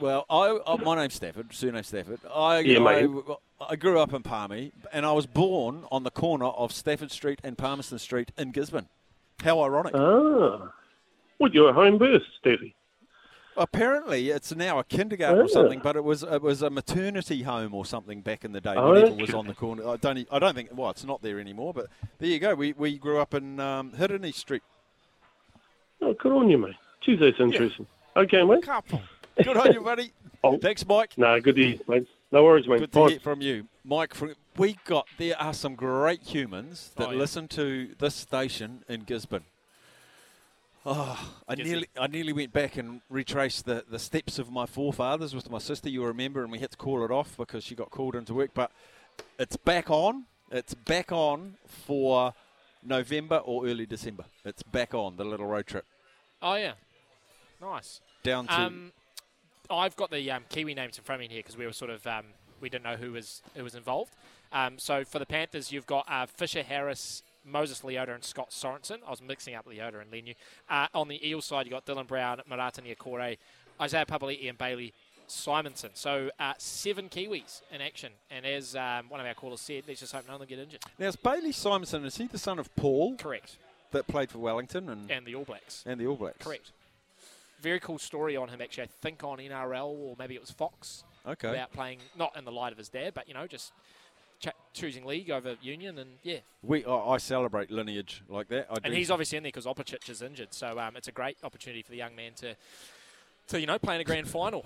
Well, 0.00 0.26
I, 0.28 0.58
I 0.66 0.76
my 0.76 0.96
name's 0.96 1.14
Stafford, 1.14 1.54
surname 1.54 1.82
Stafford. 1.84 2.18
I, 2.32 2.58
Yeah, 2.60 2.80
I, 2.80 3.02
mate. 3.06 3.24
I 3.70 3.76
grew 3.76 3.98
up 4.00 4.12
in 4.12 4.22
Palmy, 4.22 4.72
and 4.92 5.06
I 5.06 5.12
was 5.12 5.24
born 5.26 5.84
on 5.90 6.02
the 6.02 6.10
corner 6.10 6.46
of 6.46 6.72
Stafford 6.72 7.10
Street 7.10 7.40
and 7.42 7.56
Palmerston 7.56 7.98
Street 7.98 8.32
in 8.36 8.50
Gisborne. 8.50 8.88
How 9.42 9.62
ironic! 9.62 9.94
Ah. 9.94 10.72
What, 11.38 11.54
you're 11.54 11.70
a 11.70 11.72
home 11.72 11.96
birth, 11.98 12.22
Steffi? 12.44 12.74
Apparently, 13.56 14.30
it's 14.30 14.54
now 14.54 14.78
a 14.78 14.84
kindergarten 14.84 15.40
or 15.40 15.48
something, 15.48 15.80
but 15.82 15.96
it 15.96 16.04
was 16.04 16.22
it 16.22 16.42
was 16.42 16.62
a 16.62 16.70
maternity 16.70 17.42
home 17.42 17.74
or 17.74 17.84
something 17.86 18.20
back 18.20 18.44
in 18.44 18.52
the 18.52 18.60
day. 18.60 18.74
Oh, 18.76 18.92
Whenever 18.92 19.12
it 19.12 19.20
was 19.20 19.34
on 19.34 19.46
the 19.46 19.54
corner. 19.54 19.88
I 19.88 19.96
don't. 19.96 20.18
e- 20.18 20.26
I 20.30 20.38
don't 20.38 20.54
think. 20.54 20.70
Well, 20.74 20.90
it's 20.90 21.04
not 21.04 21.22
there 21.22 21.40
anymore. 21.40 21.72
But 21.72 21.86
there 22.18 22.28
you 22.28 22.38
go. 22.38 22.54
We 22.54 22.72
we 22.74 22.98
grew 22.98 23.18
up 23.18 23.34
in 23.34 23.58
um, 23.60 23.92
Hiddeny 23.92 24.34
Street. 24.34 24.62
Oh, 26.02 26.14
good 26.14 26.32
on 26.32 26.50
you, 26.50 26.58
mate. 26.58 26.74
Geez, 27.00 27.18
that's 27.20 27.40
interesting. 27.40 27.86
Okay, 28.16 28.42
mate. 28.42 28.62
Couple. 28.64 29.00
Good 29.42 29.56
on 29.56 29.72
you, 29.72 29.80
buddy. 29.80 30.12
Thanks, 30.60 30.86
Mike. 30.86 31.12
No, 31.16 31.40
good 31.40 31.56
to 31.56 31.62
hear, 31.66 31.78
mate. 31.88 32.06
No 32.32 32.44
worries, 32.44 32.68
mate. 32.68 32.80
Good 32.80 32.92
to 32.92 32.98
Bye. 33.00 33.10
hear 33.10 33.20
from 33.20 33.40
you, 33.40 33.68
Mike. 33.84 34.14
From, 34.14 34.34
we 34.56 34.76
got 34.84 35.06
there 35.18 35.40
are 35.40 35.52
some 35.54 35.74
great 35.74 36.22
humans 36.22 36.92
that 36.96 37.08
Oh, 37.08 37.12
yeah. 37.12 37.18
listen 37.18 37.48
to 37.48 37.94
this 37.98 38.14
station 38.14 38.84
in 38.88 39.04
Gisborne. 39.04 39.44
Oh, 40.88 41.34
I 41.48 41.56
nearly, 41.56 41.88
I 41.98 42.06
nearly 42.06 42.32
went 42.32 42.52
back 42.52 42.76
and 42.76 43.00
retraced 43.10 43.64
the, 43.64 43.84
the 43.90 43.98
steps 43.98 44.38
of 44.38 44.52
my 44.52 44.66
forefathers 44.66 45.34
with 45.34 45.50
my 45.50 45.58
sister. 45.58 45.88
You 45.88 46.04
remember, 46.04 46.44
and 46.44 46.52
we 46.52 46.60
had 46.60 46.70
to 46.70 46.76
call 46.76 47.04
it 47.04 47.10
off 47.10 47.36
because 47.36 47.64
she 47.64 47.74
got 47.74 47.90
called 47.90 48.14
into 48.14 48.34
work. 48.34 48.50
But 48.54 48.70
it's 49.36 49.56
back 49.56 49.90
on. 49.90 50.26
It's 50.52 50.74
back 50.74 51.10
on 51.10 51.56
for 51.66 52.32
November 52.84 53.38
or 53.38 53.66
early 53.66 53.84
December. 53.84 54.26
It's 54.44 54.62
back 54.62 54.94
on 54.94 55.16
the 55.16 55.24
little 55.24 55.46
road 55.46 55.66
trip 55.66 55.84
Oh 56.40 56.54
yeah, 56.54 56.74
nice. 57.60 58.00
down 58.22 58.46
to. 58.46 58.52
Um, 58.60 58.92
I've 59.68 59.96
got 59.96 60.12
the 60.12 60.30
um, 60.30 60.44
Kiwi 60.48 60.74
names 60.74 60.98
in 60.98 61.02
front 61.02 61.20
of 61.20 61.28
me 61.28 61.34
here 61.34 61.42
because 61.42 61.56
we 61.56 61.66
were 61.66 61.72
sort 61.72 61.90
of 61.90 62.06
um, 62.06 62.26
we 62.60 62.68
didn't 62.68 62.84
know 62.84 62.94
who 62.94 63.10
was 63.12 63.42
who 63.56 63.64
was 63.64 63.74
involved. 63.74 64.12
Um, 64.52 64.78
so 64.78 65.04
for 65.04 65.18
the 65.18 65.26
Panthers, 65.26 65.72
you've 65.72 65.86
got 65.86 66.06
uh, 66.08 66.26
Fisher 66.26 66.62
Harris, 66.62 67.24
Moses 67.46 67.80
Leota, 67.82 68.14
and 68.14 68.24
Scott 68.24 68.50
Sorensen. 68.50 68.98
I 69.06 69.10
was 69.10 69.22
mixing 69.22 69.54
up 69.54 69.66
Leota 69.66 70.00
and 70.00 70.10
Leniu. 70.10 70.34
Uh, 70.68 70.88
on 70.94 71.08
the 71.08 71.26
Eel 71.26 71.40
side, 71.40 71.66
you 71.66 71.70
got 71.70 71.86
Dylan 71.86 72.06
Brown, 72.06 72.40
Marata 72.50 72.80
Niukore, 72.82 73.38
Isaiah 73.80 74.04
Papali'i, 74.06 74.48
and 74.48 74.58
Bailey 74.58 74.92
Simonsson. 75.28 75.90
So 75.94 76.30
uh, 76.38 76.54
seven 76.58 77.08
Kiwis 77.08 77.62
in 77.72 77.80
action. 77.80 78.12
And 78.30 78.44
as 78.46 78.74
um, 78.76 79.08
one 79.08 79.20
of 79.20 79.26
our 79.26 79.34
callers 79.34 79.60
said, 79.60 79.84
let's 79.88 80.00
just 80.00 80.12
hope 80.12 80.26
none 80.26 80.34
of 80.34 80.40
them 80.40 80.48
get 80.48 80.58
injured. 80.58 80.80
now, 80.98 81.06
is 81.06 81.16
Bailey 81.16 81.52
Simonsson, 81.52 82.04
is 82.04 82.16
he 82.16 82.26
the 82.26 82.38
son 82.38 82.58
of 82.58 82.74
Paul? 82.76 83.16
Correct. 83.16 83.56
That 83.92 84.06
played 84.08 84.30
for 84.30 84.38
Wellington 84.38 84.88
and, 84.88 85.10
And 85.10 85.24
the 85.24 85.34
All 85.34 85.44
Blacks. 85.44 85.82
and 85.86 86.00
the 86.00 86.06
All 86.06 86.16
Blacks. 86.16 86.44
Correct. 86.44 86.72
Very 87.60 87.80
cool 87.80 87.98
story 87.98 88.36
on 88.36 88.48
him, 88.48 88.60
actually. 88.60 88.84
I 88.84 88.88
think 89.00 89.24
on 89.24 89.38
NRL 89.38 89.86
or 89.88 90.16
maybe 90.18 90.34
it 90.34 90.40
was 90.40 90.50
Fox. 90.50 91.04
Okay. 91.26 91.50
About 91.50 91.72
playing, 91.72 91.98
not 92.16 92.36
in 92.36 92.44
the 92.44 92.52
light 92.52 92.72
of 92.72 92.78
his 92.78 92.88
dad, 92.88 93.14
but, 93.14 93.26
you 93.26 93.34
know, 93.34 93.46
just 93.46 93.72
ch- 94.40 94.48
choosing 94.72 95.04
league 95.04 95.30
over 95.30 95.56
union. 95.62 95.98
And, 95.98 96.10
yeah. 96.22 96.38
We, 96.62 96.84
I 96.84 96.94
I 96.94 97.16
celebrate 97.18 97.70
lineage 97.70 98.22
like 98.28 98.48
that. 98.48 98.66
I 98.70 98.74
And 98.76 98.84
do. 98.86 98.92
he's 98.92 99.10
obviously 99.10 99.38
in 99.38 99.42
there 99.44 99.48
because 99.52 99.66
Opacic 99.66 100.08
is 100.10 100.22
injured. 100.22 100.52
So 100.52 100.78
um, 100.78 100.96
it's 100.96 101.08
a 101.08 101.12
great 101.12 101.36
opportunity 101.42 101.82
for 101.82 101.90
the 101.90 101.96
young 101.96 102.14
man 102.16 102.32
to, 102.36 102.54
to 103.48 103.60
you 103.60 103.66
know, 103.66 103.78
play 103.78 103.94
in 103.96 104.00
a 104.00 104.04
grand 104.04 104.28
final. 104.28 104.64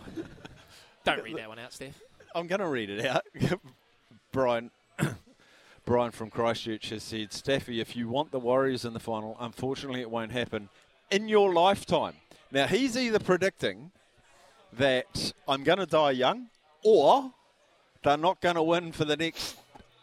Don't 1.05 1.23
read 1.23 1.37
that 1.37 1.49
one 1.49 1.59
out, 1.59 1.73
Steph. 1.73 1.99
I'm 2.35 2.47
going 2.47 2.61
to 2.61 2.69
read 2.69 2.91
it 2.91 3.05
out. 3.07 3.25
Brian, 4.33 4.71
Brian 5.85 6.11
from 6.13 6.31
Christchurch 6.31 6.91
has 6.91 7.03
said, 7.03 7.33
Staffy, 7.33 7.81
if 7.81 7.97
you 7.97 8.09
want 8.09 8.31
the 8.31 8.39
Warriors 8.39 8.85
in 8.85 8.93
the 8.93 9.01
final, 9.01 9.37
unfortunately 9.41 10.01
it 10.01 10.11
won't 10.11 10.33
happen 10.33 10.69
in 11.11 11.29
your 11.29 11.53
lifetime. 11.53 12.15
Now 12.53 12.67
he's 12.67 12.97
either 12.97 13.19
predicting 13.19 13.91
that 14.73 15.33
I'm 15.49 15.65
going 15.65 15.79
to 15.79 15.87
die 15.87 16.13
young, 16.13 16.47
or 16.85 17.33
they're 18.03 18.17
not 18.17 18.41
going 18.41 18.55
to 18.55 18.63
win 18.63 18.93
for 18.93 19.05
the 19.05 19.17
next. 19.17 19.57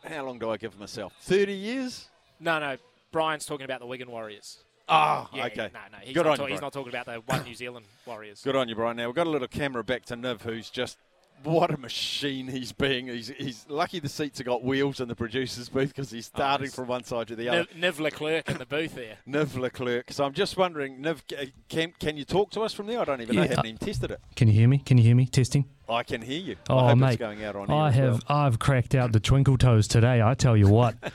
How 0.07 0.25
long 0.25 0.39
do 0.39 0.49
I 0.49 0.57
give 0.57 0.79
myself? 0.79 1.13
Thirty 1.21 1.53
years. 1.53 2.07
No, 2.39 2.59
no. 2.59 2.77
Brian's 3.11 3.45
talking 3.45 3.65
about 3.65 3.79
the 3.79 3.85
Wigan 3.85 4.11
Warriors. 4.11 4.59
Ah, 4.89 5.29
yeah, 5.33 5.45
okay. 5.47 5.69
No, 5.73 5.79
no. 5.91 5.97
He's, 6.01 6.13
Good 6.13 6.25
not, 6.25 6.31
on 6.33 6.37
ta- 6.37 6.45
you, 6.45 6.51
he's 6.51 6.61
not 6.61 6.71
talking 6.71 6.89
about 6.93 7.05
the 7.07 7.15
one 7.25 7.43
New 7.43 7.55
Zealand 7.55 7.85
Warriors. 8.05 8.41
Good 8.41 8.55
on 8.55 8.69
you, 8.69 8.75
Brian. 8.75 8.95
Now 8.97 9.07
we've 9.07 9.15
got 9.15 9.27
a 9.27 9.29
little 9.29 9.47
camera 9.47 9.83
back 9.83 10.05
to 10.05 10.15
Niv, 10.15 10.41
who's 10.41 10.69
just 10.69 10.97
what 11.43 11.71
a 11.71 11.77
machine 11.77 12.47
he's 12.47 12.71
being. 12.71 13.07
He's, 13.07 13.27
he's 13.37 13.65
lucky 13.69 13.99
the 13.99 14.09
seats 14.09 14.39
have 14.39 14.47
got 14.47 14.63
wheels 14.63 14.99
in 14.99 15.07
the 15.07 15.15
producer's 15.15 15.69
booth 15.69 15.89
because 15.89 16.09
he's 16.09 16.25
starting 16.25 16.65
nice. 16.65 16.75
from 16.75 16.87
one 16.87 17.03
side 17.03 17.27
to 17.27 17.35
the 17.35 17.49
other. 17.49 17.65
Niv, 17.65 17.95
Niv 17.95 17.99
Leclerc 17.99 18.49
in 18.49 18.57
the 18.57 18.65
booth 18.65 18.95
there. 18.95 19.17
Niv 19.27 19.55
Leclerc. 19.57 20.11
So 20.11 20.23
I'm 20.25 20.33
just 20.33 20.57
wondering, 20.57 20.97
Niv, 20.99 21.21
can, 21.69 21.93
can 21.99 22.17
you 22.17 22.25
talk 22.25 22.51
to 22.51 22.61
us 22.61 22.73
from 22.73 22.87
there? 22.87 22.99
I 22.99 23.05
don't 23.05 23.21
even 23.21 23.35
know. 23.35 23.41
I 23.41 23.45
Yeah. 23.45 23.49
haven't 23.51 23.65
even 23.67 23.77
tested 23.77 24.11
it. 24.11 24.19
Can 24.35 24.47
you 24.47 24.53
hear 24.53 24.67
me? 24.67 24.77
Can 24.79 24.97
you 24.97 25.03
hear 25.03 25.15
me? 25.15 25.25
Testing. 25.27 25.65
I 25.89 26.03
can 26.03 26.21
hear 26.21 26.39
you. 26.39 26.55
Oh, 26.69 26.79
I 26.79 26.89
hope 26.89 26.97
mate, 26.97 27.07
it's 27.13 27.17
going 27.17 27.43
out 27.43 27.55
on 27.55 27.69
I 27.69 27.89
as 27.89 27.95
have 27.95 28.23
I've 28.27 28.59
cracked 28.59 28.95
out 28.95 29.11
the 29.11 29.19
twinkle 29.19 29.57
toes 29.57 29.87
today. 29.87 30.21
I 30.21 30.33
tell 30.33 30.57
you 30.57 30.67
what. 30.67 30.95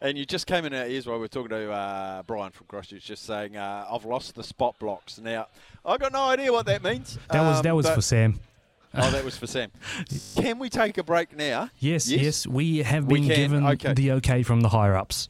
And 0.00 0.16
you 0.16 0.24
just 0.24 0.46
came 0.46 0.64
in 0.64 0.74
our 0.74 0.86
ears 0.86 1.06
while 1.06 1.16
we 1.16 1.22
were 1.22 1.28
talking 1.28 1.50
to 1.50 1.72
uh, 1.72 2.22
Brian 2.22 2.52
from 2.52 2.66
Christchurch, 2.66 3.04
just 3.04 3.24
saying, 3.24 3.56
uh, 3.56 3.86
I've 3.90 4.04
lost 4.04 4.34
the 4.34 4.44
spot 4.44 4.78
blocks. 4.78 5.18
Now, 5.18 5.48
I've 5.84 5.98
got 5.98 6.12
no 6.12 6.24
idea 6.24 6.52
what 6.52 6.66
that 6.66 6.84
means. 6.84 7.18
That 7.30 7.40
was 7.42 7.56
um, 7.58 7.62
that 7.62 7.74
was 7.74 7.86
but- 7.86 7.94
for 7.96 8.00
Sam. 8.00 8.40
Oh, 8.94 9.10
that 9.10 9.24
was 9.24 9.36
for 9.36 9.46
Sam. 9.46 9.70
Can 10.36 10.58
we 10.58 10.70
take 10.70 10.96
a 10.96 11.02
break 11.02 11.36
now? 11.36 11.68
Yes, 11.78 12.10
yes, 12.10 12.46
we 12.46 12.78
have 12.78 13.06
been 13.06 13.26
can, 13.26 13.36
given 13.36 13.66
okay. 13.66 13.92
the 13.92 14.12
okay 14.12 14.42
from 14.42 14.62
the 14.62 14.70
higher 14.70 14.96
ups. 14.96 15.28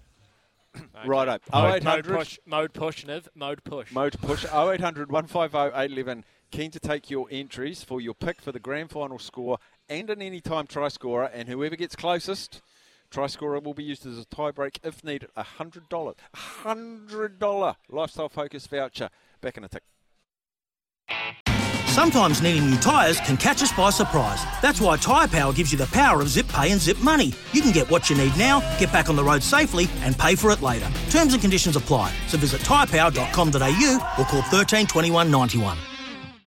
Right 1.05 1.27
up. 1.27 1.43
Right. 1.53 1.83
Mode 1.83 2.05
0800 2.05 2.17
push, 2.17 2.39
mode 2.47 2.73
push, 2.73 3.05
Niv. 3.05 3.27
Mode 3.35 3.65
push. 3.65 3.91
Mode 3.91 4.17
push 4.21 4.45
0800 4.45 5.11
150 5.11 5.77
811. 5.77 6.25
Keen 6.51 6.71
to 6.71 6.81
take 6.81 7.11
your 7.11 7.27
entries 7.31 7.85
for 7.85 8.01
your 8.01 8.15
pick 8.15 8.41
for 8.41 8.53
the 8.53 8.59
grand 8.59 8.91
final 8.91 9.19
score 9.19 9.59
and 9.89 10.09
an 10.11 10.23
anytime 10.23 10.67
try 10.67 10.89
scorer. 10.89 11.27
And 11.27 11.49
whoever 11.49 11.77
gets 11.77 11.95
closest, 11.95 12.63
try 13.11 13.27
scorer 13.27 13.61
will 13.61 13.75
be 13.75 13.85
used 13.85 14.07
as 14.07 14.19
a 14.19 14.25
tie 14.25 14.51
break 14.51 14.81
if 14.83 15.05
needed. 15.05 15.31
A 15.37 15.45
$100. 15.45 16.15
$100 16.35 17.75
lifestyle 17.89 18.29
focus 18.29 18.67
voucher. 18.67 19.11
Back 19.41 19.59
in 19.59 19.65
a 19.65 19.69
tick. 19.69 19.83
Sometimes 21.87 22.41
needing 22.41 22.71
new 22.71 22.77
tyres 22.77 23.19
can 23.21 23.37
catch 23.37 23.61
us 23.61 23.73
by 23.73 23.91
surprise. 23.91 24.45
That's 24.63 24.81
why 24.81 24.99
Tyre 24.99 25.27
Power 25.27 25.53
gives 25.53 25.73
you 25.73 25.79
the 25.79 25.87
power 25.87 26.21
of 26.21 26.29
zip 26.29 26.47
pay 26.47 26.71
and 26.71 26.81
zip 26.81 26.99
money. 26.99 27.33
You 27.53 27.61
can 27.61 27.73
get 27.73 27.91
what 27.91 28.09
you 28.09 28.17
need 28.17 28.37
now, 28.39 28.61
get 28.79 28.93
back 28.93 29.09
on 29.09 29.17
the 29.17 29.25
road 29.25 29.43
safely, 29.43 29.89
and 30.03 30.17
pay 30.17 30.37
for 30.37 30.53
it 30.53 30.63
later. 30.63 30.87
Terms 31.11 31.33
and 31.33 31.43
conditions 31.43 31.75
apply. 31.75 32.15
So 32.29 32.39
visit 32.39 32.61
tyrepower.com.au 32.61 34.15
or 34.19 34.25
call 34.27 34.43
13 34.43 34.87
21 34.87 35.31
91. 35.31 35.77